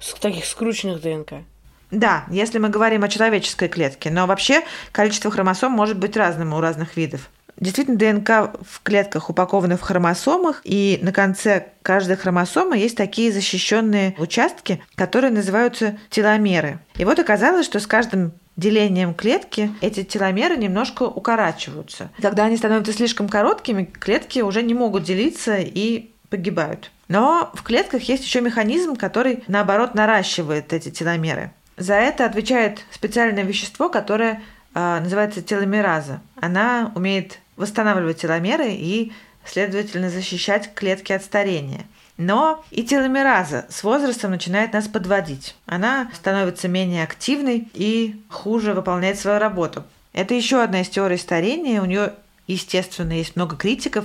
С 0.00 0.14
таких 0.14 0.44
скрученных 0.44 1.00
ДНК. 1.00 1.44
Да, 1.90 2.24
если 2.30 2.58
мы 2.58 2.68
говорим 2.68 3.04
о 3.04 3.08
человеческой 3.08 3.68
клетке, 3.68 4.10
но 4.10 4.26
вообще 4.26 4.62
количество 4.92 5.30
хромосом 5.30 5.72
может 5.72 5.98
быть 5.98 6.16
разным 6.16 6.52
у 6.54 6.60
разных 6.60 6.96
видов. 6.96 7.30
Действительно, 7.60 7.98
ДНК 7.98 8.58
в 8.66 8.82
клетках 8.82 9.28
упакованы 9.28 9.76
в 9.76 9.82
хромосомах, 9.82 10.62
и 10.64 10.98
на 11.02 11.12
конце 11.12 11.68
каждой 11.82 12.16
хромосомы 12.16 12.78
есть 12.78 12.96
такие 12.96 13.30
защищенные 13.30 14.14
участки, 14.18 14.82
которые 14.94 15.30
называются 15.30 15.98
теломеры. 16.08 16.78
И 16.96 17.04
вот 17.04 17.18
оказалось, 17.18 17.66
что 17.66 17.78
с 17.78 17.86
каждым 17.86 18.32
делением 18.56 19.14
клетки 19.14 19.70
эти 19.80 20.02
теломеры 20.02 20.56
немножко 20.56 21.04
укорачиваются. 21.04 22.10
Когда 22.20 22.44
они 22.44 22.56
становятся 22.56 22.92
слишком 22.92 23.28
короткими, 23.28 23.84
клетки 23.84 24.40
уже 24.40 24.62
не 24.62 24.74
могут 24.74 25.04
делиться 25.04 25.56
и 25.58 26.10
погибают. 26.30 26.90
Но 27.08 27.50
в 27.54 27.62
клетках 27.62 28.02
есть 28.02 28.24
еще 28.24 28.40
механизм, 28.40 28.96
который, 28.96 29.44
наоборот, 29.48 29.94
наращивает 29.94 30.72
эти 30.72 30.90
теломеры. 30.90 31.52
За 31.76 31.94
это 31.94 32.26
отвечает 32.26 32.84
специальное 32.90 33.42
вещество, 33.42 33.88
которое 33.88 34.42
называется 34.74 35.42
теломераза. 35.42 36.20
Она 36.40 36.92
умеет 36.94 37.38
восстанавливать 37.56 38.20
теломеры 38.20 38.70
и, 38.70 39.12
следовательно, 39.44 40.10
защищать 40.10 40.74
клетки 40.74 41.12
от 41.12 41.22
старения. 41.22 41.86
Но 42.16 42.62
и 42.70 42.84
теломераза 42.84 43.64
с 43.70 43.82
возрастом 43.82 44.32
начинает 44.32 44.74
нас 44.74 44.88
подводить. 44.88 45.56
Она 45.64 46.10
становится 46.14 46.68
менее 46.68 47.02
активной 47.02 47.68
и 47.72 48.20
хуже 48.28 48.74
выполняет 48.74 49.18
свою 49.18 49.38
работу. 49.38 49.84
Это 50.12 50.34
еще 50.34 50.62
одна 50.62 50.82
из 50.82 50.88
теорий 50.90 51.16
старения. 51.16 51.80
У 51.80 51.86
нее, 51.86 52.12
естественно, 52.46 53.12
есть 53.12 53.36
много 53.36 53.56
критиков, 53.56 54.04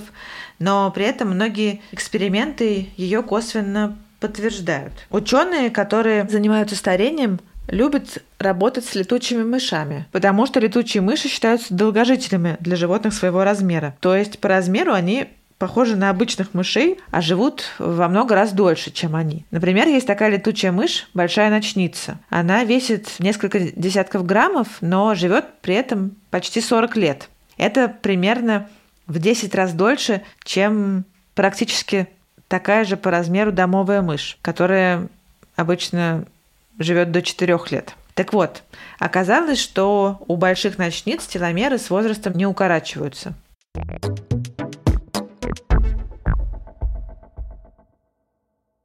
но 0.58 0.90
при 0.90 1.04
этом 1.04 1.28
многие 1.28 1.82
эксперименты 1.92 2.88
ее 2.96 3.22
косвенно 3.22 3.98
подтверждают. 4.20 4.94
Ученые, 5.10 5.68
которые 5.68 6.26
занимаются 6.26 6.74
старением, 6.74 7.38
любят 7.68 8.22
работать 8.38 8.84
с 8.84 8.94
летучими 8.94 9.42
мышами, 9.42 10.06
потому 10.12 10.46
что 10.46 10.60
летучие 10.60 11.00
мыши 11.00 11.28
считаются 11.28 11.74
долгожителями 11.74 12.56
для 12.60 12.76
животных 12.76 13.14
своего 13.14 13.44
размера. 13.44 13.96
То 14.00 14.14
есть 14.14 14.38
по 14.38 14.48
размеру 14.48 14.92
они 14.92 15.28
похожи 15.58 15.96
на 15.96 16.10
обычных 16.10 16.54
мышей, 16.54 16.98
а 17.10 17.20
живут 17.20 17.64
во 17.78 18.08
много 18.08 18.34
раз 18.34 18.52
дольше, 18.52 18.90
чем 18.90 19.16
они. 19.16 19.44
Например, 19.50 19.88
есть 19.88 20.06
такая 20.06 20.30
летучая 20.30 20.72
мышь, 20.72 21.08
большая 21.14 21.50
ночница. 21.50 22.18
Она 22.28 22.64
весит 22.64 23.14
несколько 23.18 23.60
десятков 23.60 24.26
граммов, 24.26 24.68
но 24.80 25.14
живет 25.14 25.46
при 25.62 25.74
этом 25.74 26.12
почти 26.30 26.60
40 26.60 26.96
лет. 26.96 27.28
Это 27.56 27.88
примерно 27.88 28.68
в 29.06 29.18
10 29.18 29.54
раз 29.54 29.72
дольше, 29.72 30.22
чем 30.44 31.04
практически 31.34 32.08
такая 32.48 32.84
же 32.84 32.96
по 32.96 33.10
размеру 33.10 33.50
домовая 33.50 34.02
мышь, 34.02 34.38
которая 34.42 35.08
обычно 35.56 36.26
живет 36.78 37.10
до 37.10 37.22
4 37.22 37.58
лет. 37.70 37.94
Так 38.14 38.32
вот, 38.32 38.62
оказалось, 38.98 39.58
что 39.58 40.18
у 40.26 40.36
больших 40.36 40.78
ночниц 40.78 41.26
теломеры 41.26 41.78
с 41.78 41.90
возрастом 41.90 42.32
не 42.32 42.46
укорачиваются. 42.46 43.34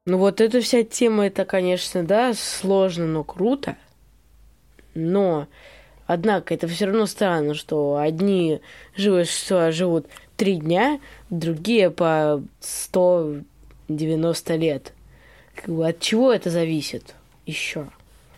Ну 0.06 0.18
вот 0.18 0.42
эта 0.42 0.60
вся 0.62 0.84
тема, 0.84 1.28
это, 1.28 1.46
конечно, 1.46 2.04
да, 2.04 2.34
сложно, 2.34 3.06
но 3.06 3.24
круто. 3.24 3.78
Но, 4.96 5.48
однако, 6.08 6.54
это 6.54 6.68
все 6.68 6.88
равно 6.88 7.06
странно, 7.06 7.54
что 7.54 7.96
одни 7.98 8.60
живые 8.98 9.26
существа 9.26 9.72
живут 9.72 10.08
три 10.36 10.56
дня, 10.56 11.00
другие 11.30 11.92
по 11.92 12.44
190 12.60 14.56
лет. 14.56 14.94
От 15.68 16.00
чего 16.00 16.34
это 16.34 16.50
зависит? 16.50 17.16
Еще. 17.46 17.88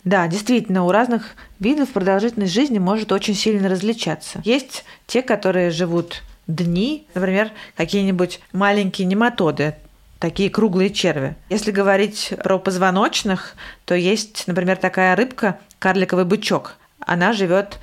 Да, 0.04 0.28
действительно, 0.28 0.84
у 0.84 0.90
разных 0.90 1.34
видов 1.58 1.90
продолжительность 1.90 2.52
жизни 2.52 2.78
может 2.78 3.10
очень 3.10 3.34
сильно 3.34 3.68
различаться. 3.68 4.40
Есть 4.44 4.84
те, 5.06 5.22
которые 5.22 5.70
живут 5.70 6.22
дни, 6.46 7.06
например, 7.14 7.52
какие-нибудь 7.74 8.40
маленькие 8.52 9.06
нематоды, 9.06 9.74
такие 10.18 10.50
круглые 10.50 10.90
черви. 10.90 11.36
Если 11.48 11.70
говорить 11.70 12.34
про 12.42 12.58
позвоночных, 12.58 13.54
то 13.86 13.94
есть, 13.94 14.44
например, 14.46 14.76
такая 14.76 15.16
рыбка, 15.16 15.58
карликовый 15.78 16.26
бычок. 16.26 16.76
Она 17.00 17.32
живет 17.32 17.78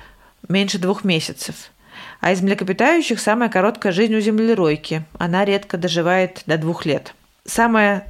меньше 0.48 0.78
двух 0.78 1.04
месяцев. 1.04 1.70
А 2.20 2.32
из 2.32 2.40
млекопитающих 2.40 3.20
самая 3.20 3.48
короткая 3.48 3.92
жизнь 3.92 4.14
у 4.14 4.20
землеройки. 4.20 5.04
Она 5.18 5.44
редко 5.44 5.76
доживает 5.76 6.42
до 6.46 6.56
двух 6.56 6.86
лет. 6.86 7.14
Самая 7.44 8.06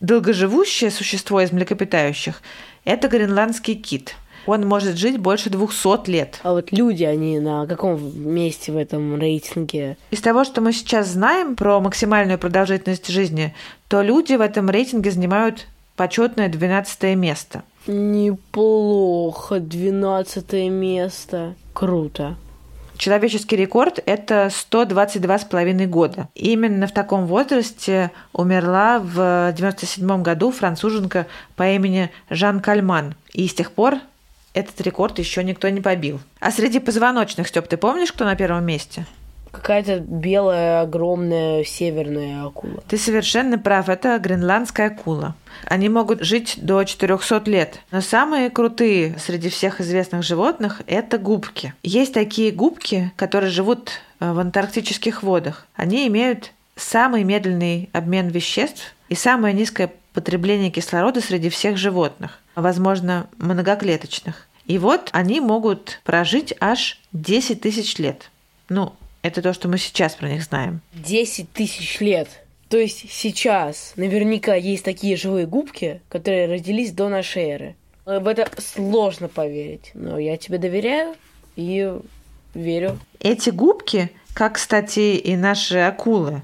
Долгоживущее 0.00 0.90
существо 0.90 1.40
из 1.40 1.52
млекопитающих– 1.52 2.42
это 2.84 3.08
гренландский 3.08 3.74
кит. 3.74 4.14
Он 4.46 4.66
может 4.66 4.96
жить 4.96 5.18
больше 5.18 5.50
200 5.50 6.10
лет. 6.10 6.40
А 6.42 6.52
вот 6.52 6.70
люди, 6.70 7.02
они 7.02 7.40
на 7.40 7.66
каком 7.66 7.98
месте 8.30 8.72
в 8.72 8.76
этом 8.76 9.18
рейтинге? 9.18 9.96
Из 10.10 10.20
того, 10.20 10.44
что 10.44 10.60
мы 10.60 10.72
сейчас 10.72 11.08
знаем 11.08 11.56
про 11.56 11.80
максимальную 11.80 12.38
продолжительность 12.38 13.08
жизни, 13.08 13.54
то 13.88 14.02
люди 14.02 14.34
в 14.34 14.40
этом 14.42 14.70
рейтинге 14.70 15.10
занимают 15.10 15.66
почетное 15.96 16.48
12 16.48 17.16
место. 17.16 17.62
Неплохо, 17.86 19.60
12 19.60 20.52
место. 20.70 21.54
Круто. 21.72 22.36
Человеческий 22.98 23.56
рекорд– 23.56 23.98
это 24.06 24.50
122,5 24.70 25.86
года. 25.86 26.28
Именно 26.34 26.86
в 26.86 26.92
таком 26.92 27.26
возрасте 27.26 28.10
умерла 28.32 28.98
в 28.98 29.48
1997 29.48 30.22
году 30.22 30.50
француженка 30.50 31.26
по 31.56 31.68
имени 31.68 32.10
Жан 32.30 32.60
Кальман. 32.60 33.14
И 33.32 33.46
с 33.48 33.54
тех 33.54 33.72
пор 33.72 33.98
этот 34.54 34.80
рекорд 34.80 35.18
еще 35.18 35.44
никто 35.44 35.68
не 35.68 35.80
побил. 35.80 36.20
А 36.40 36.50
среди 36.50 36.78
позвоночных, 36.78 37.48
Степ, 37.48 37.68
ты 37.68 37.76
помнишь, 37.76 38.12
кто 38.12 38.24
на 38.24 38.36
первом 38.36 38.64
месте? 38.64 39.04
Какая-то 39.56 40.00
белая, 40.00 40.82
огромная 40.82 41.64
северная 41.64 42.46
акула. 42.46 42.82
Ты 42.88 42.98
совершенно 42.98 43.58
прав, 43.58 43.88
это 43.88 44.18
гренландская 44.18 44.88
акула. 44.88 45.34
Они 45.64 45.88
могут 45.88 46.22
жить 46.22 46.58
до 46.60 46.84
400 46.84 47.42
лет. 47.46 47.80
Но 47.90 48.00
самые 48.00 48.50
крутые 48.50 49.16
среди 49.18 49.48
всех 49.48 49.80
известных 49.80 50.22
животных– 50.22 50.82
это 50.86 51.18
губки. 51.18 51.74
Есть 51.82 52.14
такие 52.14 52.52
губки, 52.52 53.12
которые 53.16 53.50
живут 53.50 53.90
э, 54.20 54.32
в 54.32 54.38
антарктических 54.38 55.22
водах. 55.22 55.66
Они 55.74 56.06
имеют 56.06 56.52
самый 56.76 57.24
медленный 57.24 57.88
обмен 57.92 58.28
веществ 58.28 58.94
и 59.08 59.14
самое 59.14 59.54
низкое 59.54 59.90
потребление 60.12 60.70
кислорода 60.70 61.20
среди 61.20 61.48
всех 61.48 61.76
животных, 61.76 62.40
возможно, 62.54 63.26
многоклеточных. 63.38 64.46
И 64.66 64.78
вот 64.78 65.10
они 65.12 65.40
могут 65.40 66.00
прожить 66.04 66.54
аж 66.60 67.00
10 67.12 67.60
тысяч 67.60 67.98
лет. 67.98 68.30
Ну, 68.68 68.94
это 69.26 69.42
то, 69.42 69.52
что 69.52 69.68
мы 69.68 69.78
сейчас 69.78 70.14
про 70.14 70.28
них 70.28 70.42
знаем. 70.42 70.80
10 70.94 71.52
тысяч 71.52 72.00
лет. 72.00 72.28
То 72.68 72.78
есть 72.78 73.12
сейчас 73.12 73.92
наверняка 73.96 74.54
есть 74.54 74.84
такие 74.84 75.16
живые 75.16 75.46
губки, 75.46 76.00
которые 76.08 76.48
родились 76.48 76.92
до 76.92 77.08
нашей 77.08 77.44
эры. 77.44 77.76
В 78.04 78.26
это 78.26 78.48
сложно 78.60 79.28
поверить, 79.28 79.90
но 79.94 80.18
я 80.18 80.36
тебе 80.36 80.58
доверяю 80.58 81.14
и 81.56 81.92
верю. 82.54 82.98
Эти 83.20 83.50
губки, 83.50 84.10
как, 84.34 84.54
кстати, 84.54 85.16
и 85.16 85.36
наши 85.36 85.78
акулы, 85.78 86.42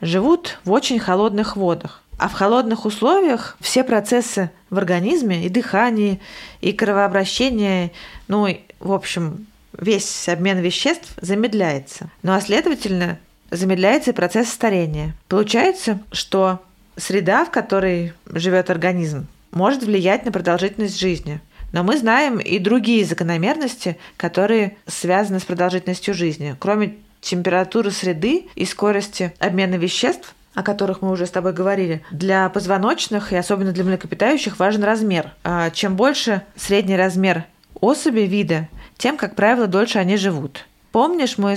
живут 0.00 0.58
в 0.64 0.72
очень 0.72 0.98
холодных 0.98 1.56
водах. 1.56 2.02
А 2.18 2.28
в 2.28 2.32
холодных 2.32 2.86
условиях 2.86 3.56
все 3.60 3.84
процессы 3.84 4.50
в 4.70 4.78
организме, 4.78 5.44
и 5.44 5.48
дыхание, 5.48 6.18
и 6.60 6.72
кровообращение, 6.72 7.92
ну, 8.26 8.48
в 8.80 8.92
общем, 8.92 9.46
весь 9.78 10.28
обмен 10.28 10.58
веществ 10.58 11.12
замедляется. 11.20 12.10
Ну 12.22 12.32
а 12.32 12.40
следовательно, 12.40 13.18
замедляется 13.50 14.10
и 14.10 14.14
процесс 14.14 14.48
старения. 14.48 15.14
Получается, 15.28 16.00
что 16.12 16.60
среда, 16.96 17.44
в 17.44 17.50
которой 17.50 18.12
живет 18.26 18.70
организм, 18.70 19.26
может 19.52 19.82
влиять 19.82 20.24
на 20.24 20.32
продолжительность 20.32 20.98
жизни. 20.98 21.40
Но 21.72 21.82
мы 21.82 21.96
знаем 21.98 22.38
и 22.38 22.58
другие 22.58 23.04
закономерности, 23.04 23.98
которые 24.16 24.76
связаны 24.86 25.40
с 25.40 25.44
продолжительностью 25.44 26.14
жизни. 26.14 26.56
Кроме 26.58 26.96
температуры 27.20 27.90
среды 27.90 28.46
и 28.54 28.64
скорости 28.64 29.34
обмена 29.38 29.74
веществ, 29.74 30.34
о 30.54 30.62
которых 30.62 31.02
мы 31.02 31.10
уже 31.10 31.26
с 31.26 31.30
тобой 31.30 31.52
говорили, 31.52 32.02
для 32.10 32.48
позвоночных 32.48 33.32
и 33.32 33.36
особенно 33.36 33.72
для 33.72 33.84
млекопитающих 33.84 34.58
важен 34.58 34.84
размер. 34.84 35.32
А 35.44 35.70
чем 35.70 35.96
больше 35.96 36.42
средний 36.56 36.96
размер 36.96 37.44
особи 37.80 38.20
вида, 38.20 38.68
тем, 38.98 39.16
как 39.16 39.34
правило, 39.34 39.66
дольше 39.66 39.98
они 39.98 40.16
живут. 40.16 40.66
Помнишь, 40.92 41.38
мы 41.38 41.56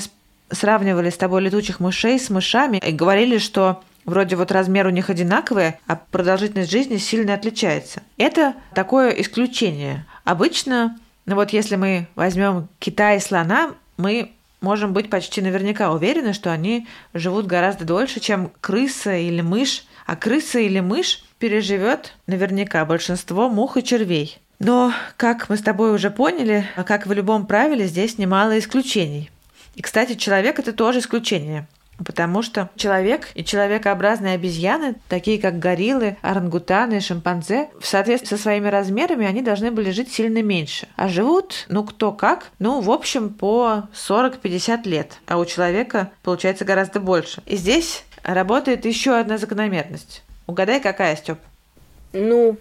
сравнивали 0.51 1.09
с 1.09 1.17
тобой 1.17 1.41
летучих 1.41 1.79
мышей 1.79 2.19
с 2.19 2.29
мышами 2.29 2.77
и 2.85 2.91
говорили, 2.91 3.37
что 3.37 3.83
вроде 4.05 4.35
вот 4.35 4.51
размер 4.51 4.87
у 4.87 4.91
них 4.91 5.09
одинаковый, 5.09 5.73
а 5.87 5.95
продолжительность 5.95 6.71
жизни 6.71 6.97
сильно 6.97 7.35
отличается. 7.35 8.01
Это 8.17 8.55
такое 8.73 9.11
исключение. 9.11 10.05
Обычно, 10.23 10.97
ну 11.25 11.35
вот 11.35 11.51
если 11.51 11.75
мы 11.75 12.07
возьмем 12.15 12.67
Китай 12.79 13.17
и 13.17 13.21
слона, 13.21 13.71
мы 13.97 14.31
можем 14.61 14.93
быть 14.93 15.09
почти 15.09 15.41
наверняка 15.41 15.91
уверены, 15.91 16.33
что 16.33 16.51
они 16.51 16.87
живут 17.13 17.45
гораздо 17.45 17.85
дольше, 17.85 18.19
чем 18.19 18.51
крыса 18.61 19.15
или 19.15 19.41
мышь. 19.41 19.85
А 20.05 20.15
крыса 20.15 20.59
или 20.59 20.79
мышь 20.79 21.23
переживет 21.37 22.15
наверняка 22.25 22.83
большинство 22.83 23.47
мух 23.47 23.77
и 23.77 23.83
червей. 23.83 24.39
Но, 24.59 24.91
как 25.15 25.49
мы 25.49 25.55
с 25.55 25.61
тобой 25.61 25.93
уже 25.93 26.11
поняли, 26.11 26.67
как 26.85 27.07
в 27.07 27.11
любом 27.13 27.47
правиле, 27.47 27.87
здесь 27.87 28.17
немало 28.17 28.59
исключений. 28.59 29.31
И, 29.75 29.81
кстати, 29.81 30.15
человек– 30.15 30.59
это 30.59 30.73
тоже 30.73 30.99
исключение. 30.99 31.65
Потому 32.05 32.41
что 32.41 32.69
человек 32.75 33.29
и 33.33 33.43
человекообразные 33.43 34.35
обезьяны, 34.35 34.95
такие 35.09 35.39
как 35.39 35.59
гориллы, 35.59 36.17
орангутаны, 36.21 37.01
шимпанзе, 37.01 37.69
в 37.79 37.85
соответствии 37.85 38.35
со 38.35 38.41
своими 38.41 38.67
размерами, 38.67 39.25
они 39.25 39.41
должны 39.41 39.71
были 39.71 39.91
жить 39.91 40.11
сильно 40.11 40.41
меньше. 40.41 40.87
А 40.95 41.09
живут, 41.09 41.65
ну 41.67 41.83
кто 41.83 42.11
как, 42.11 42.51
ну 42.59 42.79
в 42.79 42.89
общем 42.89 43.29
по 43.29 43.89
40-50 43.93 44.87
лет. 44.87 45.17
А 45.27 45.37
у 45.37 45.45
человека 45.45 46.11
получается 46.23 46.63
гораздо 46.63 46.99
больше. 46.99 47.41
И 47.45 47.57
здесь 47.57 48.05
работает 48.23 48.85
еще 48.85 49.17
одна 49.17 49.37
закономерность. 49.37 50.23
Угадай, 50.47 50.79
какая, 50.79 51.15
Степ? 51.17 51.39
Ну, 52.13 52.57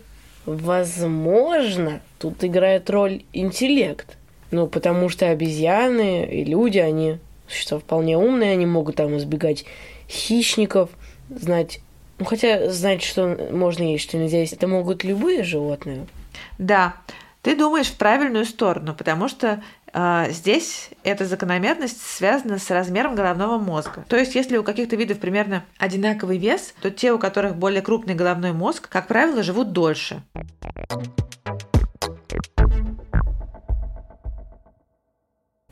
возможно, 0.55 2.01
тут 2.19 2.43
играет 2.45 2.89
роль 2.91 3.23
интеллект. 3.33 4.17
Ну, 4.51 4.67
потому 4.67 5.09
что 5.09 5.29
обезьяны 5.29 6.25
и 6.25 6.45
люди, 6.45 6.79
они 6.79 7.19
существа 7.47 7.79
вполне 7.79 8.17
умные, 8.17 8.53
они 8.53 8.67
могут 8.67 8.97
там 8.97 9.17
избегать 9.17 9.65
хищников, 10.09 10.91
знать... 11.29 11.81
Ну, 12.19 12.25
хотя 12.25 12.71
знать, 12.71 13.03
что 13.03 13.37
можно 13.53 13.83
есть, 13.83 14.05
что 14.05 14.17
нельзя 14.17 14.41
есть, 14.41 14.55
это 14.55 14.67
могут 14.67 15.05
любые 15.05 15.45
животные. 15.45 16.07
Да, 16.59 16.97
ты 17.43 17.55
думаешь 17.57 17.89
в 17.89 17.97
правильную 17.97 18.45
сторону, 18.45 18.95
потому 18.95 19.29
что 19.29 19.63
здесь 20.31 20.91
эта 21.03 21.25
закономерность 21.25 22.01
связана 22.01 22.59
с 22.59 22.71
размером 22.71 23.15
головного 23.15 23.59
мозга. 23.59 24.05
То 24.09 24.17
есть, 24.17 24.35
если 24.35 24.57
у 24.57 24.63
каких-то 24.63 24.97
видов 24.97 25.19
примерно 25.19 25.65
одинаковый 25.79 26.39
вес, 26.39 26.75
то 26.81 26.91
те, 26.91 27.13
у 27.13 27.19
которых 27.19 27.57
более 27.57 27.83
крупный 27.83 28.15
головной 28.15 28.53
мозг, 28.53 28.89
как 28.89 29.07
правило, 29.07 29.43
живут 29.43 29.73
дольше. 29.73 30.23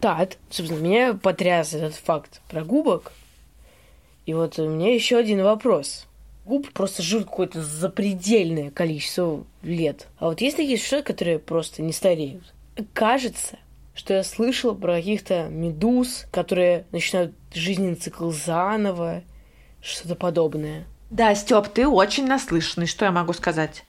Так, 0.01 0.33
собственно, 0.51 0.81
меня 0.81 1.15
потряс 1.15 1.75
этот 1.75 1.95
факт 1.95 2.41
про 2.49 2.63
губок. 2.63 3.13
И 4.25 4.35
вот 4.35 4.59
у 4.59 4.69
меня 4.69 4.95
еще 4.95 5.17
один 5.17 5.43
вопрос. 5.43 6.07
Губ 6.45 6.71
просто 6.73 7.03
живут 7.03 7.25
какое-то 7.27 7.63
запредельное 7.63 8.71
количество 8.71 9.45
лет. 9.63 10.07
А 10.19 10.27
вот 10.27 10.41
есть 10.41 10.57
такие 10.57 10.77
существа, 10.77 11.03
которые 11.03 11.39
просто 11.39 11.83
не 11.83 11.93
стареют. 11.93 12.55
Кажется, 12.93 13.59
что 13.97 14.15
я 14.15 14.23
слышала 14.23 14.75
про 14.75 14.97
каких-то 14.97 15.49
медуз, 15.49 16.27
которые 16.31 16.87
начинают 16.93 17.35
жизненный 17.53 17.97
цикл 17.97 18.31
заново, 18.31 19.23
что-то 19.81 20.15
подобное. 20.15 20.85
Да, 21.11 21.35
Степ, 21.35 21.69
ты 21.69 21.89
очень 21.89 22.27
наслышанный, 22.27 22.87
что 22.87 23.07
я 23.07 23.11
могу 23.11 23.33
сказать? 23.33 23.85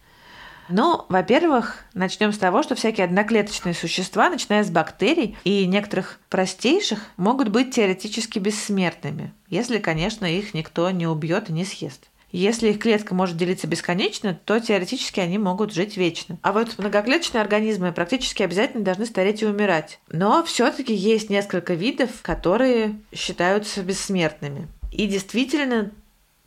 Ну, 0.69 1.05
во-первых, 1.07 1.85
начнем 1.93 2.33
с 2.33 2.37
того, 2.37 2.61
что 2.61 2.75
всякие 2.75 3.05
одноклеточные 3.05 3.73
существа, 3.73 4.29
начиная 4.29 4.63
с 4.63 4.69
бактерий 4.69 5.37
и 5.43 5.65
некоторых 5.65 6.19
простейших, 6.29 6.99
могут 7.15 7.49
быть 7.49 7.73
теоретически 7.73 8.39
бессмертными, 8.39 9.33
если, 9.49 9.77
конечно, 9.77 10.25
их 10.25 10.53
никто 10.53 10.89
не 10.91 11.07
убьет 11.07 11.49
и 11.49 11.53
не 11.53 11.63
съест. 11.63 12.09
Если 12.31 12.69
их 12.69 12.79
клетка 12.79 13.15
может 13.15 13.37
делиться 13.37 13.67
бесконечно, 13.67 14.37
то 14.45 14.59
теоретически 14.59 15.19
они 15.19 15.37
могут 15.37 15.73
жить 15.73 15.97
вечно. 15.97 16.37
А 16.41 16.51
вот 16.51 16.77
многоклеточные 16.77 17.41
организмы 17.41 17.91
практически 17.91 18.43
обязательно 18.43 18.83
должны 18.83 19.05
стареть 19.05 19.41
и 19.41 19.45
умирать. 19.45 19.99
Но 20.09 20.43
все-таки 20.43 20.93
есть 20.93 21.29
несколько 21.29 21.73
видов, 21.73 22.09
которые 22.21 22.99
считаются 23.13 23.81
бессмертными. 23.81 24.67
И 24.91 25.07
действительно, 25.07 25.91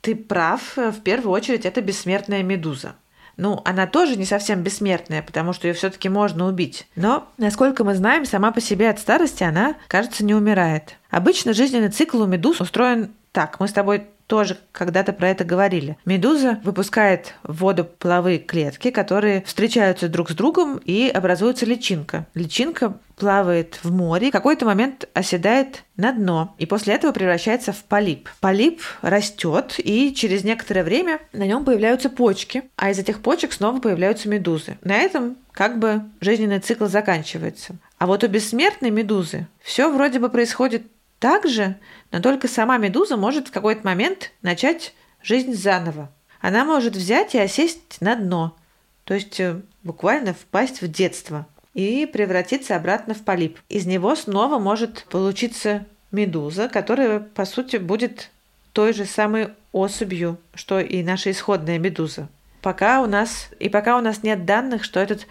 ты 0.01 0.15
прав, 0.15 0.77
в 0.77 1.01
первую 1.03 1.33
очередь 1.33 1.65
это 1.65 1.81
бессмертная 1.81 2.43
медуза. 2.43 2.97
Ну, 3.37 3.63
она 3.65 3.87
тоже 3.87 4.17
не 4.17 4.27
совсем 4.27 4.63
бессмертная, 4.63 5.23
потому 5.23 5.55
что 5.55 5.67
ее 5.67 5.73
все-таки 5.73 6.11
можно 6.11 6.47
убить. 6.47 6.87
Но, 6.95 7.27
насколько 7.39 7.85
мы 7.85 7.95
знаем, 7.95 8.27
сама 8.27 8.51
по 8.53 8.61
себе 8.61 8.91
от 8.91 8.99
старости 8.99 9.43
она, 9.45 9.77
кажется, 9.89 10.27
не 10.27 10.35
умирает. 10.35 10.97
Обычно 11.09 11.55
жизненный 11.55 11.89
цикл 11.89 12.21
у 12.21 12.27
медуз 12.27 12.61
устроен 12.61 13.13
так. 13.33 13.59
Мы 13.59 13.69
с 13.69 13.73
тобой 13.73 14.09
тоже 14.31 14.59
когда-то 14.71 15.13
про 15.13 15.29
это 15.29 15.43
говорили. 15.43 15.99
Медуза 16.05 16.61
выпускает 16.63 17.35
в 17.43 17.57
воду 17.59 17.85
половые 17.85 18.39
клетки, 18.39 18.93
которые 18.93 19.43
встречаются 19.43 20.09
друг 20.09 20.31
с 20.31 20.35
другом 20.35 20.81
и 20.85 21.09
образуется 21.09 21.67
личинка. 21.67 22.29
Личинка 22.35 22.97
плавает 23.17 23.81
в 23.83 23.93
море, 23.93 24.29
в 24.29 24.33
какой-то 24.33 24.67
момент 24.67 25.09
оседает 25.15 25.83
на 25.97 26.13
дно 26.13 26.55
и 26.59 26.65
после 26.65 26.95
этого 26.95 27.11
превращается 27.11 27.73
в 27.73 27.83
полип. 27.83 28.29
Полип 28.39 28.81
растет 29.03 29.75
и 29.79 30.15
через 30.15 30.45
некоторое 30.45 30.85
время 30.85 31.19
на 31.33 31.45
нем 31.45 31.65
появляются 31.65 32.09
почки, 32.09 32.63
а 32.77 32.91
из 32.91 33.01
этих 33.01 33.23
почек 33.23 33.53
снова 33.53 33.81
появляются 33.81 34.29
медузы. 34.29 34.79
На 34.83 34.97
этом 34.97 35.39
как 35.51 35.81
бы 35.81 36.03
жизненный 36.21 36.61
цикл 36.61 36.87
заканчивается. 36.87 37.75
А 37.99 38.07
вот 38.07 38.23
у 38.23 38.29
бессмертной 38.29 38.91
медузы 38.91 39.49
все 39.61 39.93
вроде 39.93 40.21
бы 40.21 40.31
происходит 40.31 40.85
так 41.21 41.47
же, 41.47 41.77
но 42.11 42.21
только 42.21 42.49
сама 42.49 42.79
медуза 42.79 43.17
может 43.17 43.49
в 43.49 43.53
какой-то 43.53 43.83
момент 43.85 44.33
начать 44.43 44.95
жизнь 45.23 45.55
заново. 45.55 46.11
Она 46.41 46.65
может 46.65 46.97
взять 46.97 47.35
и 47.35 47.39
осесть 47.39 48.01
на 48.01 48.17
дно, 48.17 48.57
то 49.05 49.15
есть 49.15 49.39
э, 49.39 49.61
буквально 49.83 50.33
впасть 50.33 50.81
в 50.81 50.89
детство 50.89 51.47
и 51.75 52.07
превратиться 52.07 52.75
обратно 52.75 53.13
в 53.15 53.23
полип. 53.23 53.59
Из 53.69 53.85
него 53.85 54.17
снова 54.17 54.59
может 54.59 55.05
получиться 55.11 55.87
медуза, 56.11 56.69
которая, 56.69 57.21
по 57.21 57.45
сути, 57.45 57.77
будет 57.77 58.31
той 58.73 58.95
же 58.95 59.05
самой 59.05 59.51
особью, 59.73 60.39
что 60.55 60.81
и 60.81 61.03
наша 61.03 61.31
исходная 61.31 61.79
медуза. 61.79 62.29
Пока 62.63 63.03
у 63.03 63.07
нас, 63.07 63.51
и 63.59 63.69
пока 63.69 63.99
у 63.99 64.01
нас 64.01 64.23
нет 64.23 64.47
данных, 64.47 64.85
что 64.85 65.01
этот 65.01 65.27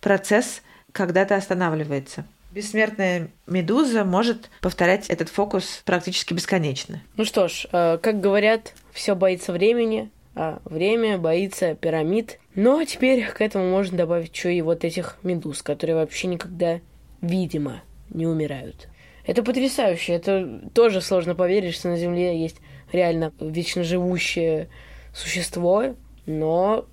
процесс 0.00 0.62
когда-то 0.92 1.34
останавливается. 1.36 2.24
Бессмертная 2.54 3.30
медуза 3.48 4.04
может 4.04 4.48
повторять 4.60 5.10
этот 5.10 5.28
фокус 5.28 5.82
практически 5.84 6.34
бесконечно. 6.34 7.02
Ну 7.16 7.24
что 7.24 7.48
ж, 7.48 7.66
э, 7.72 7.98
как 8.00 8.20
говорят, 8.20 8.74
все 8.92 9.16
боится 9.16 9.52
времени, 9.52 10.12
а 10.36 10.60
время 10.64 11.18
боится 11.18 11.74
пирамид. 11.74 12.38
Но 12.54 12.74
ну, 12.74 12.78
а 12.78 12.86
теперь 12.86 13.26
к 13.26 13.40
этому 13.40 13.68
можно 13.68 13.98
добавить 13.98 14.32
еще 14.32 14.54
и 14.54 14.62
вот 14.62 14.84
этих 14.84 15.16
медуз, 15.24 15.62
которые 15.62 15.96
вообще 15.96 16.28
никогда, 16.28 16.78
видимо, 17.20 17.82
не 18.10 18.28
умирают. 18.28 18.86
Это 19.26 19.42
потрясающе. 19.42 20.12
Это 20.12 20.60
тоже 20.72 21.00
сложно 21.00 21.34
поверить, 21.34 21.74
что 21.74 21.88
на 21.88 21.96
Земле 21.96 22.40
есть 22.40 22.58
реально 22.92 23.32
вечно 23.40 23.82
живущее 23.82 24.68
существо. 25.12 25.96
Но 26.26 26.86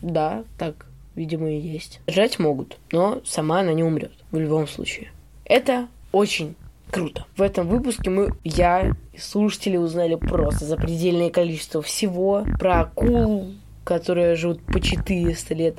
да, 0.00 0.44
так 0.58 0.86
видимо, 1.18 1.50
и 1.50 1.58
есть. 1.58 2.00
Жать 2.06 2.38
могут, 2.38 2.78
но 2.92 3.20
сама 3.24 3.60
она 3.60 3.72
не 3.72 3.82
умрет 3.82 4.12
в 4.30 4.38
любом 4.38 4.66
случае. 4.66 5.10
Это 5.44 5.88
очень 6.12 6.54
круто. 6.90 7.26
В 7.36 7.42
этом 7.42 7.68
выпуске 7.68 8.08
мы, 8.08 8.32
я 8.44 8.92
и 9.12 9.18
слушатели 9.18 9.76
узнали 9.76 10.14
просто 10.14 10.64
запредельное 10.64 11.30
количество 11.30 11.82
всего 11.82 12.46
про 12.58 12.80
акул, 12.80 13.52
которые 13.84 14.36
живут 14.36 14.62
по 14.62 14.80
400 14.80 15.54
лет, 15.54 15.76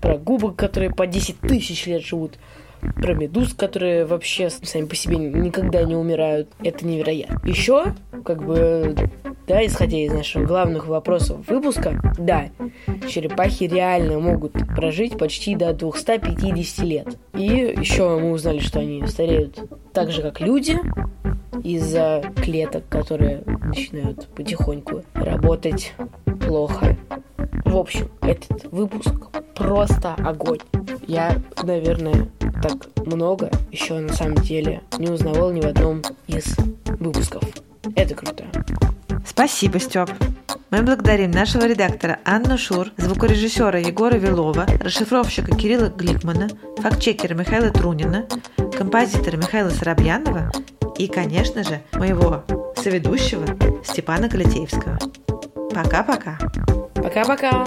про 0.00 0.16
губок, 0.18 0.56
которые 0.56 0.90
по 0.90 1.06
10 1.06 1.40
тысяч 1.40 1.86
лет 1.86 2.02
живут, 2.02 2.38
про 2.96 3.14
медуз, 3.14 3.54
которые 3.54 4.04
вообще 4.04 4.50
сами 4.50 4.86
по 4.86 4.96
себе 4.96 5.16
никогда 5.16 5.82
не 5.84 5.96
умирают. 5.96 6.48
Это 6.62 6.86
невероятно. 6.86 7.40
Еще, 7.44 7.94
как 8.24 8.44
бы, 8.44 8.94
да, 9.46 9.64
исходя 9.64 9.98
из 9.98 10.12
наших 10.12 10.46
главных 10.46 10.86
вопросов 10.86 11.46
выпуска, 11.48 12.00
да, 12.18 12.48
черепахи 13.08 13.64
реально 13.64 14.18
могут 14.18 14.52
прожить 14.74 15.18
почти 15.18 15.54
до 15.54 15.72
250 15.72 16.84
лет. 16.84 17.16
И 17.34 17.44
еще 17.44 18.18
мы 18.18 18.32
узнали, 18.32 18.58
что 18.58 18.80
они 18.80 19.06
стареют 19.06 19.58
так 19.92 20.10
же, 20.10 20.22
как 20.22 20.40
люди, 20.40 20.78
из-за 21.62 22.22
клеток, 22.36 22.84
которые 22.88 23.42
начинают 23.46 24.28
потихоньку 24.28 25.02
работать 25.14 25.94
плохо. 26.46 26.96
В 27.76 27.78
общем, 27.78 28.08
этот 28.22 28.72
выпуск 28.72 29.12
просто 29.54 30.14
огонь. 30.14 30.60
Я, 31.06 31.36
наверное, 31.62 32.26
так 32.62 32.88
много 33.04 33.50
еще 33.70 33.98
на 33.98 34.14
самом 34.14 34.36
деле 34.36 34.80
не 34.98 35.08
узнавал 35.10 35.52
ни 35.52 35.60
в 35.60 35.66
одном 35.66 36.00
из 36.26 36.56
выпусков. 36.98 37.42
Это 37.94 38.14
круто. 38.14 38.44
Спасибо, 39.26 39.78
Степ. 39.78 40.10
Мы 40.70 40.80
благодарим 40.84 41.30
нашего 41.32 41.66
редактора 41.66 42.18
Анну 42.24 42.56
Шур, 42.56 42.92
звукорежиссера 42.96 43.78
Егора 43.78 44.16
Вилова, 44.16 44.64
расшифровщика 44.80 45.54
Кирилла 45.54 45.92
Гликмана, 45.94 46.48
фактчекера 46.78 47.34
Михаила 47.34 47.68
Трунина, 47.68 48.26
композитора 48.74 49.36
Михаила 49.36 49.68
Соробьянова 49.68 50.50
и, 50.96 51.08
конечно 51.08 51.62
же, 51.62 51.82
моего 51.92 52.42
соведущего 52.74 53.44
Степана 53.84 54.30
Калитеевского. 54.30 54.98
Пока-пока. 55.74 56.38
Пока-пока. 57.06 57.64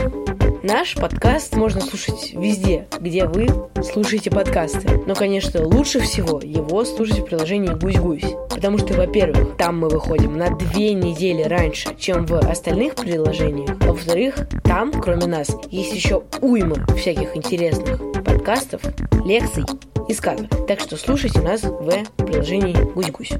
Наш 0.64 0.96
подкаст 0.96 1.56
можно 1.56 1.80
слушать 1.80 2.34
везде, 2.34 2.90
где 3.00 3.24
вы 3.24 3.48
слушаете 3.82 4.30
подкасты. 4.30 5.02
Но, 5.08 5.16
конечно, 5.16 5.66
лучше 5.66 6.02
всего 6.02 6.42
его 6.44 6.84
слушать 6.84 7.20
в 7.20 7.24
приложении 7.24 7.70
«Гусь-Гусь». 7.70 8.36
Потому 8.50 8.78
что, 8.80 8.96
во-первых, 8.96 9.56
там 9.56 9.80
мы 9.80 9.88
выходим 9.88 10.38
на 10.38 10.50
две 10.50 10.94
недели 10.94 11.44
раньше, 11.44 11.96
чем 11.98 12.26
в 12.26 12.34
остальных 12.34 12.96
приложениях. 12.96 13.78
А 13.80 13.94
во-вторых, 13.94 14.36
там, 14.66 14.92
кроме 14.92 15.28
нас, 15.28 15.48
есть 15.72 15.94
еще 15.94 16.24
уйма 16.42 16.86
всяких 16.98 17.38
интересных 17.38 18.02
подкастов, 18.26 18.82
лекций 19.24 19.64
и 20.10 20.14
сказок. 20.14 20.50
Так 20.68 20.82
что 20.82 20.98
слушайте 20.98 21.40
нас 21.40 21.64
в 21.64 22.04
приложении 22.18 22.76
«Гусь-Гусь». 22.94 23.32